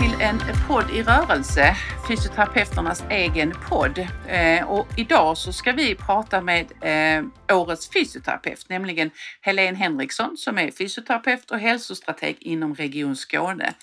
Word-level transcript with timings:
Till 0.00 0.20
en 0.20 0.38
podd 0.68 0.90
i 0.90 1.02
rörelse, 1.02 1.76
fysioterapeuternas 2.08 3.04
egen 3.10 3.52
podd. 3.68 3.98
Eh, 4.28 4.70
och 4.70 4.86
idag 4.96 5.38
så 5.38 5.52
ska 5.52 5.72
vi 5.72 5.94
prata 5.94 6.40
med 6.40 6.66
eh, 6.80 7.56
årets 7.56 7.90
fysioterapeut, 7.92 8.68
nämligen 8.68 9.10
Helene 9.40 9.78
Henriksson 9.78 10.36
som 10.36 10.58
är 10.58 10.70
fysioterapeut 10.70 11.50
och 11.50 11.58
hälsostrateg 11.58 12.36
inom 12.40 12.74
Region 12.74 13.16
Skåne. 13.16 13.74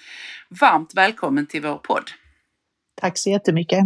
Varmt 0.61 0.93
välkommen 0.95 1.45
till 1.45 1.61
vår 1.61 1.77
podd. 1.77 2.11
Tack 3.01 3.17
så 3.17 3.29
jättemycket. 3.29 3.83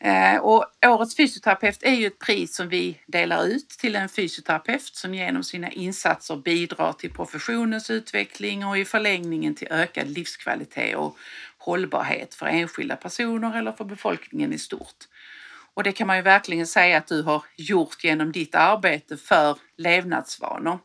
Eh, 0.00 0.36
och 0.36 0.64
årets 0.86 1.16
fysioterapeut 1.16 1.82
är 1.82 1.94
ju 1.94 2.06
ett 2.06 2.18
pris 2.18 2.56
som 2.56 2.68
vi 2.68 3.00
delar 3.06 3.44
ut 3.44 3.68
till 3.68 3.96
en 3.96 4.08
fysioterapeut 4.08 4.96
som 4.96 5.14
genom 5.14 5.44
sina 5.44 5.70
insatser 5.70 6.36
bidrar 6.36 6.92
till 6.92 7.12
professionens 7.12 7.90
utveckling 7.90 8.66
och 8.66 8.78
i 8.78 8.84
förlängningen 8.84 9.54
till 9.54 9.68
ökad 9.70 10.08
livskvalitet 10.08 10.96
och 10.96 11.16
hållbarhet 11.58 12.34
för 12.34 12.46
enskilda 12.46 12.96
personer 12.96 13.58
eller 13.58 13.72
för 13.72 13.84
befolkningen 13.84 14.52
i 14.52 14.58
stort. 14.58 15.04
Och 15.74 15.82
det 15.82 15.92
kan 15.92 16.06
man 16.06 16.16
ju 16.16 16.22
verkligen 16.22 16.66
säga 16.66 16.98
att 16.98 17.06
du 17.06 17.22
har 17.22 17.42
gjort 17.56 18.04
genom 18.04 18.32
ditt 18.32 18.54
arbete 18.54 19.16
för 19.16 19.58
levnadsvanor. 19.76 20.78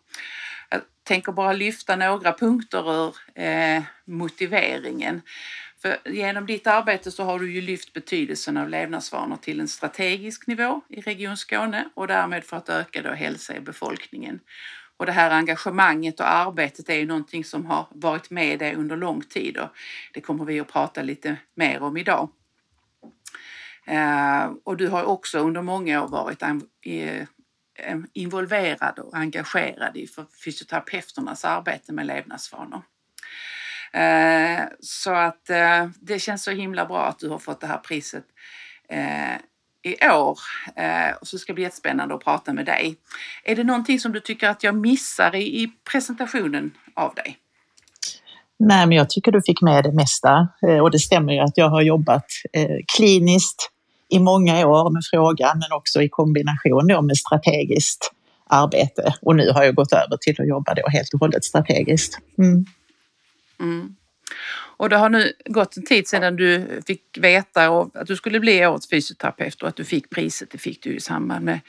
Jag 0.69 0.81
tänker 1.03 1.31
bara 1.31 1.53
lyfta 1.53 1.95
några 1.95 2.33
punkter 2.33 3.05
ur 3.05 3.15
eh, 3.35 3.83
motiveringen. 4.05 5.21
För 5.83 5.97
genom 6.05 6.45
ditt 6.45 6.67
arbete 6.67 7.11
så 7.11 7.23
har 7.23 7.39
du 7.39 7.53
ju 7.53 7.61
lyft 7.61 7.93
betydelsen 7.93 8.57
av 8.57 8.69
levnadsvanor 8.69 9.37
till 9.37 9.59
en 9.59 9.67
strategisk 9.67 10.47
nivå 10.47 10.81
i 10.89 11.01
Region 11.01 11.37
Skåne 11.37 11.89
och 11.93 12.07
därmed 12.07 12.43
för 12.43 12.57
att 12.57 12.69
öka 12.69 13.01
då 13.01 13.09
hälsa 13.09 13.55
i 13.55 13.59
befolkningen. 13.59 14.39
Och 14.97 15.05
det 15.05 15.11
här 15.11 15.31
engagemanget 15.31 16.19
och 16.19 16.33
arbetet 16.33 16.89
är 16.89 16.95
ju 16.95 17.05
någonting 17.05 17.43
som 17.43 17.65
har 17.65 17.87
varit 17.91 18.29
med 18.29 18.59
dig 18.59 18.75
under 18.75 18.97
lång 18.97 19.21
tid 19.21 19.57
och 19.57 19.69
det 20.13 20.21
kommer 20.21 20.45
vi 20.45 20.59
att 20.59 20.71
prata 20.71 21.01
lite 21.01 21.37
mer 21.55 21.81
om 21.81 21.97
idag. 21.97 22.29
Eh, 23.85 24.51
och 24.63 24.77
du 24.77 24.87
har 24.87 25.03
också 25.03 25.39
under 25.39 25.61
många 25.61 26.03
år 26.03 26.07
varit 26.07 26.41
eh, 26.41 27.27
involverad 28.13 28.99
och 28.99 29.17
engagerad 29.17 29.97
i 29.97 30.07
fysioterapeuternas 30.43 31.45
arbete 31.45 31.93
med 31.93 32.05
levnadsvanor. 32.05 32.81
Eh, 33.93 34.63
så 34.79 35.13
att 35.13 35.49
eh, 35.49 35.87
det 36.01 36.19
känns 36.19 36.43
så 36.43 36.51
himla 36.51 36.85
bra 36.85 37.05
att 37.05 37.19
du 37.19 37.29
har 37.29 37.39
fått 37.39 37.61
det 37.61 37.67
här 37.67 37.77
priset 37.77 38.23
eh, 38.89 39.35
i 39.83 40.07
år. 40.07 40.39
Eh, 40.75 41.15
och 41.21 41.27
så 41.27 41.37
ska 41.37 41.51
det 41.51 41.55
bli 41.55 41.63
jättespännande 41.63 42.15
att 42.15 42.23
prata 42.23 42.53
med 42.53 42.65
dig. 42.65 42.95
Är 43.43 43.55
det 43.55 43.63
någonting 43.63 43.99
som 43.99 44.11
du 44.11 44.19
tycker 44.19 44.49
att 44.49 44.63
jag 44.63 44.75
missar 44.75 45.35
i 45.35 45.71
presentationen 45.91 46.71
av 46.93 47.13
dig? 47.15 47.37
Nej, 48.59 48.87
men 48.87 48.97
jag 48.97 49.09
tycker 49.09 49.31
du 49.31 49.41
fick 49.45 49.61
med 49.61 49.83
det 49.83 49.91
mesta 49.91 50.47
eh, 50.67 50.77
och 50.77 50.91
det 50.91 50.99
stämmer 50.99 51.33
ju 51.33 51.39
att 51.39 51.57
jag 51.57 51.69
har 51.69 51.81
jobbat 51.81 52.25
eh, 52.53 52.77
kliniskt 52.97 53.69
i 54.09 54.19
många 54.19 54.67
år 54.67 54.89
med 54.89 55.01
frågan, 55.11 55.59
men 55.59 55.77
också 55.77 56.01
i 56.01 56.09
kombination 56.09 57.05
med 57.07 57.17
strategiskt 57.17 58.11
arbete. 58.49 59.13
Och 59.21 59.35
nu 59.35 59.51
har 59.51 59.63
jag 59.63 59.75
gått 59.75 59.93
över 59.93 60.17
till 60.17 60.41
att 60.41 60.47
jobba 60.47 60.73
då 60.73 60.89
helt 60.89 61.13
och 61.13 61.19
hållet 61.19 61.43
strategiskt. 61.43 62.19
Mm. 62.37 62.65
Mm. 63.59 63.95
Och 64.77 64.89
det 64.89 64.97
har 64.97 65.09
nu 65.09 65.33
gått 65.45 65.77
en 65.77 65.85
tid 65.85 66.07
sedan 66.07 66.35
du 66.35 66.81
fick 66.87 67.01
veta 67.17 67.67
att 67.67 68.07
du 68.07 68.15
skulle 68.15 68.39
bli 68.39 68.65
årets 68.65 68.89
fysioterapeut 68.89 69.61
och 69.61 69.67
att 69.67 69.75
du 69.75 69.85
fick 69.85 70.09
priset. 70.09 70.51
Det 70.51 70.57
fick 70.57 70.83
du 70.83 70.95
i 70.95 70.99
samband 70.99 71.45
med 71.45 71.59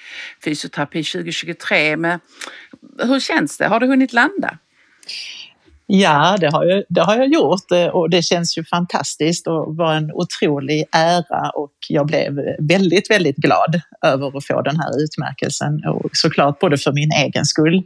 fysioterapi 0.44 1.04
2023. 1.04 1.96
Men 1.96 2.20
hur 2.98 3.20
känns 3.20 3.58
det? 3.58 3.66
Har 3.66 3.80
du 3.80 3.86
hunnit 3.86 4.12
landa? 4.12 4.58
Ja, 5.86 6.36
det 6.40 6.50
har, 6.52 6.64
jag, 6.64 6.84
det 6.88 7.00
har 7.00 7.16
jag 7.16 7.28
gjort 7.28 7.70
eh, 7.72 7.86
och 7.86 8.10
det 8.10 8.22
känns 8.22 8.58
ju 8.58 8.64
fantastiskt 8.64 9.46
och 9.46 9.76
var 9.76 9.94
en 9.94 10.12
otrolig 10.12 10.84
ära 10.92 11.50
och 11.50 11.72
jag 11.88 12.06
blev 12.06 12.38
väldigt, 12.58 13.10
väldigt 13.10 13.36
glad 13.36 13.80
över 14.02 14.36
att 14.36 14.46
få 14.46 14.62
den 14.62 14.80
här 14.80 15.02
utmärkelsen 15.02 15.84
och 15.86 16.10
såklart 16.12 16.58
både 16.58 16.78
för 16.78 16.92
min 16.92 17.10
egen 17.12 17.44
skull 17.44 17.82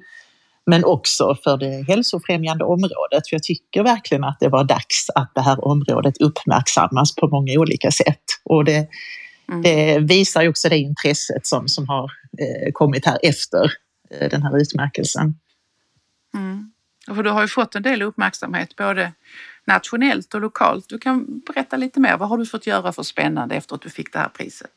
men 0.68 0.84
också 0.84 1.36
för 1.44 1.56
det 1.56 1.84
hälsofrämjande 1.88 2.64
området. 2.64 3.28
För 3.28 3.34
jag 3.34 3.42
tycker 3.42 3.82
verkligen 3.82 4.24
att 4.24 4.36
det 4.40 4.48
var 4.48 4.64
dags 4.64 5.10
att 5.14 5.34
det 5.34 5.40
här 5.40 5.64
området 5.64 6.20
uppmärksammas 6.20 7.14
på 7.14 7.28
många 7.28 7.52
olika 7.60 7.90
sätt. 7.90 8.24
Och 8.44 8.64
det, 8.64 8.88
mm. 9.48 9.62
det 9.62 9.98
visar 9.98 10.42
ju 10.42 10.48
också 10.48 10.68
det 10.68 10.78
intresset 10.78 11.46
som, 11.46 11.68
som 11.68 11.88
har 11.88 12.04
eh, 12.38 12.72
kommit 12.72 13.06
här 13.06 13.18
efter 13.22 13.72
eh, 14.10 14.28
den 14.30 14.42
här 14.42 14.58
utmärkelsen. 14.58 15.34
Mm. 16.34 16.72
För 17.06 17.22
du 17.22 17.30
har 17.30 17.42
ju 17.42 17.48
fått 17.48 17.74
en 17.74 17.82
del 17.82 18.02
uppmärksamhet 18.02 18.76
både 18.76 19.12
nationellt 19.64 20.34
och 20.34 20.40
lokalt. 20.40 20.88
Du 20.88 20.98
kan 20.98 21.40
berätta 21.46 21.76
lite 21.76 22.00
mer. 22.00 22.16
Vad 22.16 22.28
har 22.28 22.38
du 22.38 22.46
fått 22.46 22.66
göra 22.66 22.92
för 22.92 23.02
spännande 23.02 23.54
efter 23.54 23.74
att 23.74 23.82
du 23.82 23.90
fick 23.90 24.12
det 24.12 24.18
här 24.18 24.28
priset? 24.28 24.70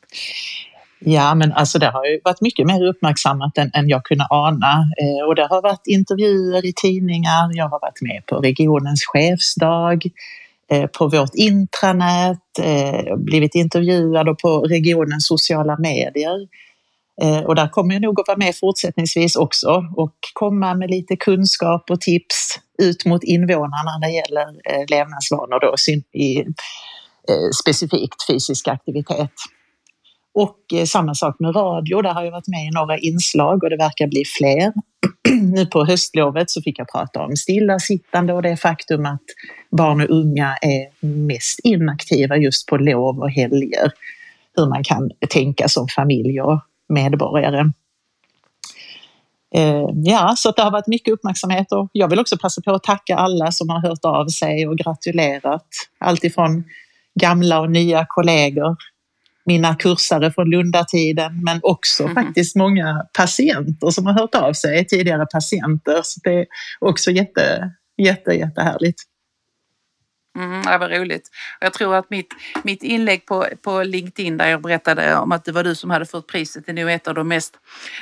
Ja, 1.04 1.34
men 1.34 1.52
alltså 1.52 1.78
det 1.78 1.86
har 1.86 2.04
ju 2.04 2.20
varit 2.24 2.40
mycket 2.40 2.66
mer 2.66 2.86
uppmärksammat 2.86 3.58
än, 3.58 3.70
än 3.74 3.88
jag 3.88 4.04
kunde 4.04 4.26
ana 4.30 4.90
eh, 5.00 5.26
och 5.28 5.34
det 5.34 5.46
har 5.46 5.62
varit 5.62 5.86
intervjuer 5.86 6.66
i 6.66 6.72
tidningar. 6.76 7.50
Jag 7.52 7.68
har 7.68 7.80
varit 7.80 8.02
med 8.02 8.22
på 8.26 8.36
regionens 8.36 9.04
chefsdag, 9.04 10.02
eh, 10.70 10.86
på 10.86 11.08
vårt 11.08 11.34
intranät, 11.34 12.58
eh, 12.60 13.16
blivit 13.16 13.54
intervjuad 13.54 14.38
på 14.38 14.60
regionens 14.60 15.26
sociala 15.26 15.76
medier. 15.78 16.46
Eh, 17.22 17.40
och 17.40 17.54
där 17.54 17.68
kommer 17.68 17.94
jag 17.94 18.02
nog 18.02 18.20
att 18.20 18.28
vara 18.28 18.38
med 18.38 18.56
fortsättningsvis 18.56 19.36
också 19.36 19.84
och 19.96 20.14
komma 20.32 20.74
med 20.74 20.90
lite 20.90 21.16
kunskap 21.16 21.90
och 21.90 22.00
tips 22.00 22.58
ut 22.82 23.04
mot 23.04 23.24
invånarna 23.24 23.98
när 24.00 24.08
det 24.08 24.14
gäller 24.14 24.48
eh, 24.48 24.84
levnadsvanor 24.88 25.60
då, 25.60 25.74
i, 26.18 26.38
eh, 26.38 27.50
specifikt 27.62 28.26
fysisk 28.30 28.68
aktivitet. 28.68 29.30
Och 30.34 30.58
eh, 30.72 30.84
samma 30.84 31.14
sak 31.14 31.36
med 31.38 31.56
radio, 31.56 32.02
där 32.02 32.12
har 32.12 32.24
jag 32.24 32.32
varit 32.32 32.48
med 32.48 32.66
i 32.66 32.70
några 32.70 32.98
inslag 32.98 33.64
och 33.64 33.70
det 33.70 33.76
verkar 33.76 34.06
bli 34.06 34.24
fler. 34.38 34.72
nu 35.54 35.66
på 35.66 35.84
höstlovet 35.84 36.50
så 36.50 36.62
fick 36.62 36.78
jag 36.78 36.88
prata 36.92 37.22
om 37.22 37.36
stillasittande 37.36 38.32
och 38.32 38.42
det 38.42 38.56
faktum 38.56 39.06
att 39.06 39.22
barn 39.70 40.00
och 40.00 40.10
unga 40.10 40.56
är 40.62 41.06
mest 41.06 41.60
inaktiva 41.64 42.36
just 42.36 42.66
på 42.66 42.76
lov 42.76 43.18
och 43.18 43.30
helger. 43.30 43.92
Hur 44.56 44.68
man 44.68 44.84
kan 44.84 45.10
tänka 45.28 45.68
som 45.68 45.88
familj 45.88 46.40
och 46.40 46.60
medborgare. 46.88 47.72
Eh, 49.54 49.86
ja, 49.94 50.34
så 50.36 50.50
det 50.50 50.62
har 50.62 50.70
varit 50.70 50.86
mycket 50.86 51.14
uppmärksamhet 51.14 51.72
och 51.72 51.90
jag 51.92 52.08
vill 52.08 52.20
också 52.20 52.38
passa 52.38 52.62
på 52.62 52.72
att 52.72 52.82
tacka 52.82 53.16
alla 53.16 53.52
som 53.52 53.68
har 53.68 53.80
hört 53.80 54.04
av 54.04 54.26
sig 54.26 54.68
och 54.68 54.78
gratulerat. 54.78 55.66
Alltifrån 55.98 56.64
gamla 57.20 57.60
och 57.60 57.70
nya 57.70 58.06
kollegor 58.08 58.76
mina 59.44 59.74
kursare 59.74 60.32
från 60.32 60.50
Lundatiden, 60.50 61.44
men 61.44 61.60
också 61.62 62.02
mm. 62.02 62.14
faktiskt 62.14 62.56
många 62.56 63.06
patienter 63.18 63.90
som 63.90 64.06
har 64.06 64.12
hört 64.12 64.34
av 64.34 64.52
sig, 64.52 64.86
tidigare 64.86 65.26
patienter. 65.26 66.00
Så 66.04 66.20
det 66.24 66.34
är 66.34 66.46
också 66.80 67.10
jätte, 67.10 67.70
jätte, 67.96 68.30
jättehärligt. 68.30 69.02
Mm, 70.38 70.62
det 70.62 70.78
var 70.78 70.88
roligt. 70.88 71.30
Jag 71.60 71.72
tror 71.72 71.94
att 71.94 72.10
mitt, 72.10 72.34
mitt 72.62 72.82
inlägg 72.82 73.26
på, 73.26 73.46
på 73.62 73.82
LinkedIn 73.82 74.36
där 74.36 74.48
jag 74.48 74.62
berättade 74.62 75.16
om 75.16 75.32
att 75.32 75.44
det 75.44 75.52
var 75.52 75.64
du 75.64 75.74
som 75.74 75.90
hade 75.90 76.06
fått 76.06 76.26
priset 76.26 76.68
är 76.68 76.72
nog 76.72 76.90
ett 76.90 77.08
av 77.08 77.14
de 77.14 77.28
mest 77.28 77.58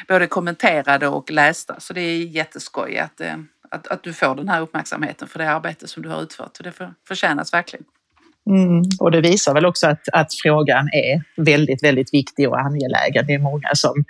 både 0.08 0.26
kommenterade 0.26 1.08
och 1.08 1.30
lästa. 1.30 1.80
Så 1.80 1.92
det 1.92 2.00
är 2.00 2.16
jätteskoj 2.16 2.98
att, 2.98 3.20
eh, 3.20 3.36
att, 3.70 3.86
att 3.86 4.02
du 4.02 4.12
får 4.12 4.34
den 4.34 4.48
här 4.48 4.60
uppmärksamheten 4.60 5.28
för 5.28 5.38
det 5.38 5.50
arbete 5.50 5.88
som 5.88 6.02
du 6.02 6.08
har 6.08 6.22
utfört. 6.22 6.56
Så 6.56 6.62
det 6.62 6.72
förtjänas 7.08 7.52
verkligen. 7.52 7.84
Mm. 8.50 8.82
Och 9.00 9.10
det 9.10 9.20
visar 9.20 9.54
väl 9.54 9.66
också 9.66 9.86
att, 9.86 10.08
att 10.12 10.34
frågan 10.42 10.88
är 10.92 11.22
väldigt, 11.36 11.82
väldigt 11.82 12.14
viktig 12.14 12.48
och 12.48 12.60
angelägen. 12.60 13.26
Det 13.26 13.34
är 13.34 13.38
många 13.38 13.74
som 13.74 14.04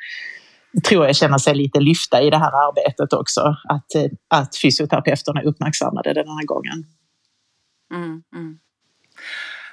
tror 0.84 1.06
jag 1.06 1.16
känner 1.16 1.38
sig 1.38 1.54
lite 1.54 1.81
lyfta 1.81 2.22
i 2.22 2.31
det 2.31 2.38
här 2.38 2.69
arbetet 2.69 3.12
också. 3.12 3.40
Att, 3.69 3.87
att 4.28 4.56
fysioterapeuterna 4.56 5.42
uppmärksammade 5.42 6.14
den 6.14 6.28
här 6.28 6.46
gången. 6.46 6.87
Mm, 7.94 8.22
mm. 8.34 8.58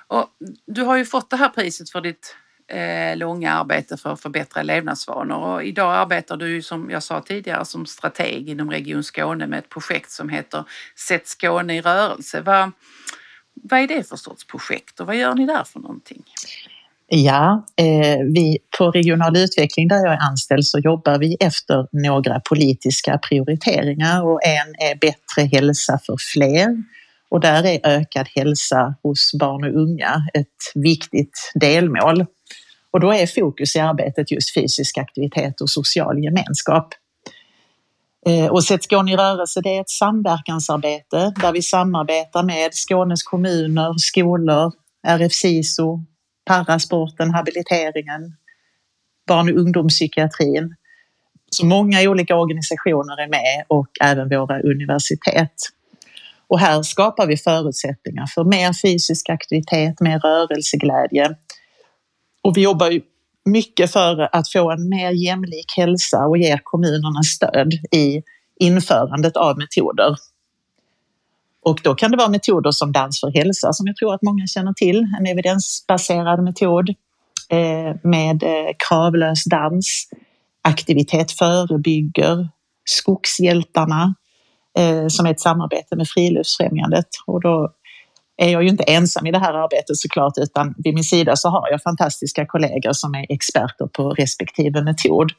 Och 0.07 0.25
du 0.67 0.81
har 0.81 0.97
ju 0.97 1.05
fått 1.05 1.29
det 1.29 1.37
här 1.37 1.49
priset 1.49 1.89
för 1.89 2.01
ditt 2.01 2.35
eh, 2.67 3.17
långa 3.17 3.53
arbete 3.53 3.97
för 3.97 4.13
att 4.13 4.21
förbättra 4.21 4.63
levnadsvanor 4.63 5.37
och 5.37 5.63
idag 5.63 5.95
arbetar 5.95 6.37
du 6.37 6.61
som 6.61 6.89
jag 6.89 7.03
sa 7.03 7.21
tidigare 7.21 7.65
som 7.65 7.85
strateg 7.85 8.49
inom 8.49 8.71
Region 8.71 9.03
Skåne 9.03 9.47
med 9.47 9.59
ett 9.59 9.69
projekt 9.69 10.11
som 10.11 10.29
heter 10.29 10.63
Sätt 11.07 11.27
Skåne 11.27 11.77
i 11.77 11.81
rörelse. 11.81 12.41
Vad, 12.41 12.71
vad 13.63 13.79
är 13.79 13.87
det 13.87 14.07
för 14.07 14.15
sorts 14.15 14.47
projekt 14.47 14.99
och 14.99 15.07
vad 15.07 15.15
gör 15.15 15.35
ni 15.35 15.45
där 15.45 15.63
för 15.63 15.79
någonting? 15.79 16.23
Ja, 17.09 17.65
eh, 17.75 18.17
vi 18.33 18.57
på 18.77 18.91
regional 18.91 19.37
utveckling 19.37 19.87
där 19.87 19.95
jag 19.95 20.13
är 20.13 20.29
anställd 20.29 20.65
så 20.65 20.79
jobbar 20.79 21.19
vi 21.19 21.37
efter 21.39 21.87
några 21.91 22.39
politiska 22.39 23.17
prioriteringar 23.17 24.23
och 24.23 24.39
en 24.43 24.89
är 24.89 24.95
bättre 24.95 25.57
hälsa 25.57 25.99
för 26.05 26.15
fler 26.33 26.83
Och 27.29 27.39
där 27.39 27.65
är 27.65 27.79
ökad 27.83 28.27
hälsa 28.35 28.95
hos 29.03 29.31
barn 29.39 29.63
och 29.63 29.81
unga 29.81 30.27
ett 30.33 30.83
viktigt 30.83 31.51
delmål. 31.55 32.25
Och 32.91 32.99
då 32.99 33.13
är 33.13 33.27
fokus 33.27 33.75
i 33.75 33.79
arbetet 33.79 34.31
just 34.31 34.53
fysisk 34.53 34.97
aktivitet 34.97 35.61
och 35.61 35.69
social 35.69 36.23
gemenskap. 36.23 36.93
Eh, 38.27 38.47
och 38.47 38.63
Sätt 38.63 38.83
Skåne 38.83 39.13
i 39.13 39.15
rörelse 39.15 39.61
det 39.61 39.77
är 39.77 39.81
ett 39.81 39.89
samverkansarbete 39.89 41.33
där 41.41 41.51
vi 41.51 41.61
samarbetar 41.61 42.43
med 42.43 42.73
Skånes 42.73 43.23
kommuner, 43.23 43.93
skolor, 43.97 44.73
RF 45.07 45.33
SISO, 45.33 45.99
parasporten, 46.45 47.33
habiliteringen, 47.33 48.35
barn 49.27 49.49
och 49.49 49.59
ungdomspsykiatrin. 49.59 50.75
Så 51.51 51.65
många 51.65 52.01
olika 52.01 52.35
organisationer 52.35 53.21
är 53.21 53.27
med 53.27 53.65
och 53.67 53.87
även 54.01 54.29
våra 54.29 54.61
universitet. 54.61 55.53
Och 56.47 56.59
här 56.59 56.83
skapar 56.83 57.27
vi 57.27 57.37
förutsättningar 57.37 58.25
för 58.25 58.43
mer 58.43 58.81
fysisk 58.81 59.29
aktivitet, 59.29 59.99
mer 59.99 60.19
rörelseglädje. 60.19 61.35
Och 62.41 62.57
vi 62.57 62.61
jobbar 62.61 62.89
ju 62.89 63.01
mycket 63.47 63.91
för 63.91 64.35
att 64.35 64.51
få 64.51 64.71
en 64.71 64.89
mer 64.89 65.11
jämlik 65.11 65.73
hälsa 65.77 66.25
och 66.25 66.37
ger 66.37 66.59
kommunerna 66.63 67.23
stöd 67.23 67.73
i 67.91 68.21
införandet 68.59 69.37
av 69.37 69.57
metoder. 69.57 70.15
Och 71.63 71.79
då 71.83 71.95
kan 71.95 72.11
det 72.11 72.17
vara 72.17 72.29
metoder 72.29 72.71
som 72.71 72.91
Dans 72.91 73.19
för 73.19 73.31
hälsa 73.31 73.73
som 73.73 73.87
jag 73.87 73.95
tror 73.95 74.13
att 74.13 74.21
många 74.21 74.47
känner 74.47 74.73
till, 74.73 75.07
en 75.19 75.25
evidensbaserad 75.27 76.43
metod 76.43 76.89
eh, 77.49 77.95
med 78.03 78.43
eh, 78.43 78.73
kravlös 78.87 79.45
dans. 79.45 80.09
Aktivitet 80.61 81.31
förebygger, 81.31 82.49
Skogshjältarna 82.85 84.15
eh, 84.77 85.07
som 85.07 85.25
är 85.25 85.31
ett 85.31 85.39
samarbete 85.39 85.95
med 85.95 86.07
Friluftsfrämjandet. 86.07 87.07
Och 87.25 87.41
då 87.41 87.73
är 88.37 88.49
jag 88.49 88.63
ju 88.63 88.69
inte 88.69 88.83
ensam 88.83 89.27
i 89.27 89.31
det 89.31 89.39
här 89.39 89.53
arbetet 89.53 89.97
såklart, 89.97 90.33
utan 90.37 90.73
vid 90.77 90.93
min 90.93 91.03
sida 91.03 91.35
så 91.35 91.49
har 91.49 91.67
jag 91.71 91.81
fantastiska 91.81 92.45
kollegor 92.45 92.93
som 92.93 93.15
är 93.15 93.25
experter 93.29 93.87
på 93.87 94.09
respektive 94.09 94.81
metod. 94.81 95.31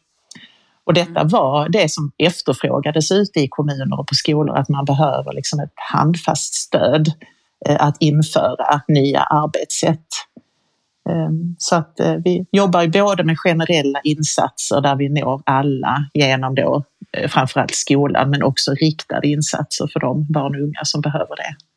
Och 0.84 0.94
detta 0.94 1.20
mm. 1.20 1.28
var 1.28 1.68
det 1.68 1.92
som 1.92 2.12
efterfrågades 2.18 3.10
ute 3.10 3.40
i 3.40 3.48
kommuner 3.48 4.00
och 4.00 4.06
på 4.06 4.14
skolor, 4.14 4.56
att 4.56 4.68
man 4.68 4.84
behöver 4.84 5.32
liksom 5.32 5.60
ett 5.60 5.72
handfast 5.92 6.54
stöd 6.54 7.12
eh, 7.66 7.76
att 7.80 7.96
införa 8.00 8.80
nya 8.88 9.20
arbetssätt. 9.20 10.06
Ehm, 11.10 11.54
så 11.58 11.76
att 11.76 12.00
eh, 12.00 12.14
vi 12.24 12.46
jobbar 12.52 12.86
både 12.86 13.24
med 13.24 13.38
generella 13.38 14.00
insatser 14.04 14.80
där 14.80 14.96
vi 14.96 15.08
når 15.08 15.42
alla 15.46 15.96
genom 16.14 16.54
då 16.54 16.84
eh, 17.12 17.28
framförallt 17.28 17.74
skolan, 17.74 18.30
men 18.30 18.42
också 18.42 18.74
riktade 18.74 19.28
insatser 19.28 19.86
för 19.92 20.00
de 20.00 20.26
barn 20.32 20.54
och 20.54 20.62
unga 20.62 20.84
som 20.84 21.00
behöver 21.00 21.36
det. 21.36 21.67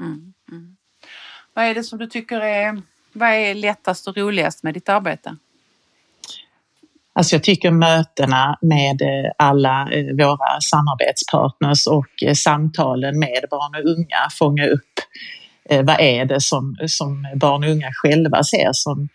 Mm, 0.00 0.32
mm. 0.50 0.76
Vad 1.54 1.64
är 1.64 1.74
det 1.74 1.84
som 1.84 1.98
du 1.98 2.06
tycker 2.06 2.40
är, 2.40 2.82
vad 3.12 3.28
är 3.28 3.54
lättast 3.54 4.08
och 4.08 4.16
roligast 4.16 4.62
med 4.62 4.74
ditt 4.74 4.88
arbete? 4.88 5.36
Alltså 7.14 7.34
jag 7.34 7.42
tycker 7.42 7.70
mötena 7.70 8.58
med 8.60 9.02
eh, 9.02 9.30
alla 9.38 9.88
eh, 9.92 10.04
våra 10.04 10.60
samarbetspartners 10.60 11.86
och 11.86 12.22
eh, 12.22 12.34
samtalen 12.34 13.18
med 13.18 13.44
barn 13.50 13.74
och 13.74 13.90
unga 13.90 14.28
fånga 14.38 14.66
upp 14.66 14.82
vad 15.82 16.00
är 16.00 16.24
det 16.24 16.40
som, 16.40 16.76
som 16.86 17.26
barn 17.36 17.64
och 17.64 17.70
unga 17.70 17.90
själva 17.92 18.44
ser 18.44 18.70
som 18.72 19.08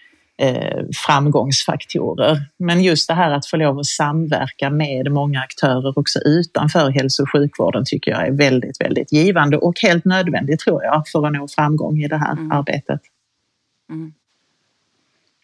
framgångsfaktorer. 1.05 2.37
Men 2.57 2.83
just 2.83 3.07
det 3.07 3.13
här 3.13 3.31
att 3.31 3.45
få 3.45 3.57
lov 3.57 3.79
att 3.79 3.85
samverka 3.85 4.69
med 4.69 5.11
många 5.11 5.39
aktörer 5.39 5.99
också 5.99 6.19
utanför 6.19 6.89
hälso 6.89 7.23
och 7.23 7.31
sjukvården 7.31 7.83
tycker 7.85 8.11
jag 8.11 8.27
är 8.27 8.31
väldigt, 8.31 8.81
väldigt 8.81 9.11
givande 9.11 9.57
och 9.57 9.79
helt 9.81 10.05
nödvändigt 10.05 10.59
tror 10.59 10.83
jag 10.83 11.07
för 11.07 11.27
att 11.27 11.33
nå 11.33 11.47
framgång 11.47 11.97
i 11.97 12.07
det 12.07 12.17
här 12.17 12.31
mm. 12.31 12.51
arbetet. 12.51 13.01
Mm. 13.89 14.13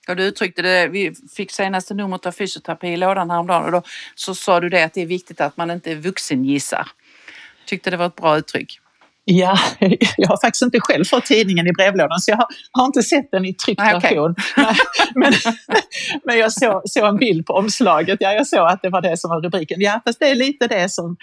Och 0.08 0.16
du 0.16 0.24
uttryckte 0.24 0.62
det, 0.62 0.88
vi 0.88 1.14
fick 1.36 1.52
senaste 1.52 1.94
numret 1.94 2.26
av 2.26 2.32
fysioterapi 2.32 2.88
i 2.88 2.98
lådan 2.98 3.30
häromdagen 3.30 3.66
och 3.66 3.72
då 3.72 3.82
så 4.16 4.36
sa 4.36 4.60
du 4.60 4.70
det 4.70 4.84
att 4.84 4.94
det 4.94 5.02
är 5.02 5.06
viktigt 5.06 5.42
att 5.42 5.58
man 5.58 5.72
inte 5.72 5.96
vuxengissar. 5.96 6.88
Tyckte 7.66 7.90
det 7.90 7.98
var 7.98 8.06
ett 8.06 8.16
bra 8.16 8.38
uttryck. 8.38 8.80
Ja, 9.26 9.58
jag 10.18 10.28
har 10.28 10.38
faktiskt 10.42 10.62
inte 10.62 10.80
själv 10.80 11.06
fått 11.06 11.26
tidningen 11.26 11.68
i 11.68 11.72
brevlådan 11.72 12.20
så 12.20 12.32
jag 12.32 12.38
har, 12.38 12.48
har 12.72 12.86
inte 12.86 13.04
sett 13.04 13.32
den 13.32 13.46
i 13.46 13.54
tryckt 13.54 13.82
version. 13.82 14.36
Okay. 14.58 14.76
Men, 15.16 15.34
men 16.26 16.38
jag 16.38 16.52
såg, 16.52 16.82
såg 16.86 17.06
en 17.06 17.18
bild 17.18 17.46
på 17.46 17.54
omslaget, 17.54 18.18
ja, 18.20 18.34
jag 18.34 18.48
såg 18.48 18.68
att 18.68 18.82
det 18.82 18.90
var 18.90 19.02
det 19.02 19.18
som 19.18 19.30
var 19.30 19.42
rubriken. 19.42 19.82
Ja, 19.82 20.02
fast 20.06 20.20
det 20.20 20.30
är 20.30 20.36
lite 20.36 20.68
det 20.68 20.90
som, 20.90 21.18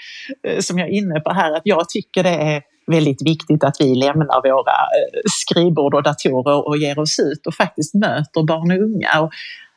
eh, 0.48 0.58
som 0.58 0.78
jag 0.78 0.88
är 0.88 0.92
inne 0.92 1.20
på 1.20 1.32
här, 1.32 1.56
att 1.56 1.62
jag 1.64 1.88
tycker 1.88 2.22
det 2.22 2.30
är 2.30 2.62
väldigt 2.86 3.26
viktigt 3.26 3.64
att 3.64 3.76
vi 3.80 3.94
lämnar 3.94 4.42
våra 4.42 4.72
eh, 4.72 5.20
skrivbord 5.24 5.94
och 5.94 6.02
datorer 6.02 6.68
och 6.68 6.76
ger 6.76 6.98
oss 6.98 7.18
ut 7.18 7.46
och 7.46 7.54
faktiskt 7.54 7.94
möter 7.94 8.42
barn 8.42 8.70
och 8.70 8.78
unga. 8.78 9.20
Och 9.20 9.30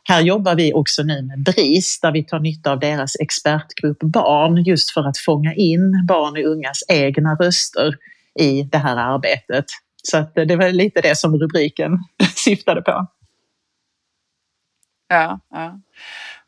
här 0.03 0.21
jobbar 0.21 0.55
vi 0.55 0.73
också 0.73 1.03
nu 1.03 1.21
med 1.21 1.43
BRIS 1.43 1.99
där 2.01 2.11
vi 2.11 2.23
tar 2.23 2.39
nytta 2.39 2.71
av 2.71 2.79
deras 2.79 3.15
expertgrupp 3.19 3.99
barn 3.99 4.63
just 4.63 4.91
för 4.91 5.07
att 5.07 5.17
fånga 5.17 5.53
in 5.53 6.05
barn 6.07 6.33
och 6.33 6.51
ungas 6.51 6.83
egna 6.87 7.35
röster 7.35 7.95
i 8.39 8.63
det 8.63 8.77
här 8.77 8.97
arbetet. 8.97 9.65
Så 10.03 10.17
att 10.17 10.35
det 10.35 10.55
var 10.55 10.69
lite 10.69 11.01
det 11.01 11.17
som 11.17 11.39
rubriken 11.39 11.97
syftade 12.35 12.81
på. 12.81 13.07
Ja, 15.07 15.39
ja. 15.49 15.79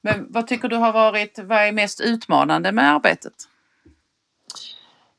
Men 0.02 0.26
vad 0.30 0.48
tycker 0.48 0.68
du 0.68 0.76
har 0.76 0.94
varit, 0.94 1.40
vad 1.44 1.58
är 1.58 1.72
mest 1.72 2.02
utmanande 2.02 2.72
med 2.72 2.92
arbetet? 2.92 3.34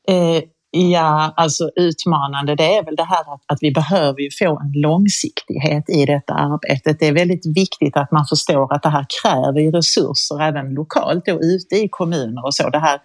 Eh, 0.07 0.43
Ja, 0.71 1.33
alltså 1.35 1.69
utmanande 1.75 2.55
det 2.55 2.77
är 2.77 2.85
väl 2.85 2.95
det 2.95 3.03
här 3.03 3.33
att, 3.33 3.41
att 3.45 3.57
vi 3.61 3.71
behöver 3.71 4.19
ju 4.21 4.29
få 4.39 4.59
en 4.59 4.71
långsiktighet 4.81 5.89
i 5.89 6.05
detta 6.05 6.33
arbetet. 6.33 6.99
Det 6.99 7.07
är 7.07 7.13
väldigt 7.13 7.57
viktigt 7.57 7.97
att 7.97 8.11
man 8.11 8.25
förstår 8.25 8.73
att 8.73 8.83
det 8.83 8.89
här 8.89 9.05
kräver 9.21 9.71
resurser 9.71 10.41
även 10.41 10.73
lokalt 10.73 11.27
och 11.27 11.39
ute 11.41 11.75
i 11.75 11.87
kommuner 11.91 12.45
och 12.45 12.55
så. 12.55 12.69
Det 12.69 12.79
här 12.79 12.95
eh, 12.95 12.99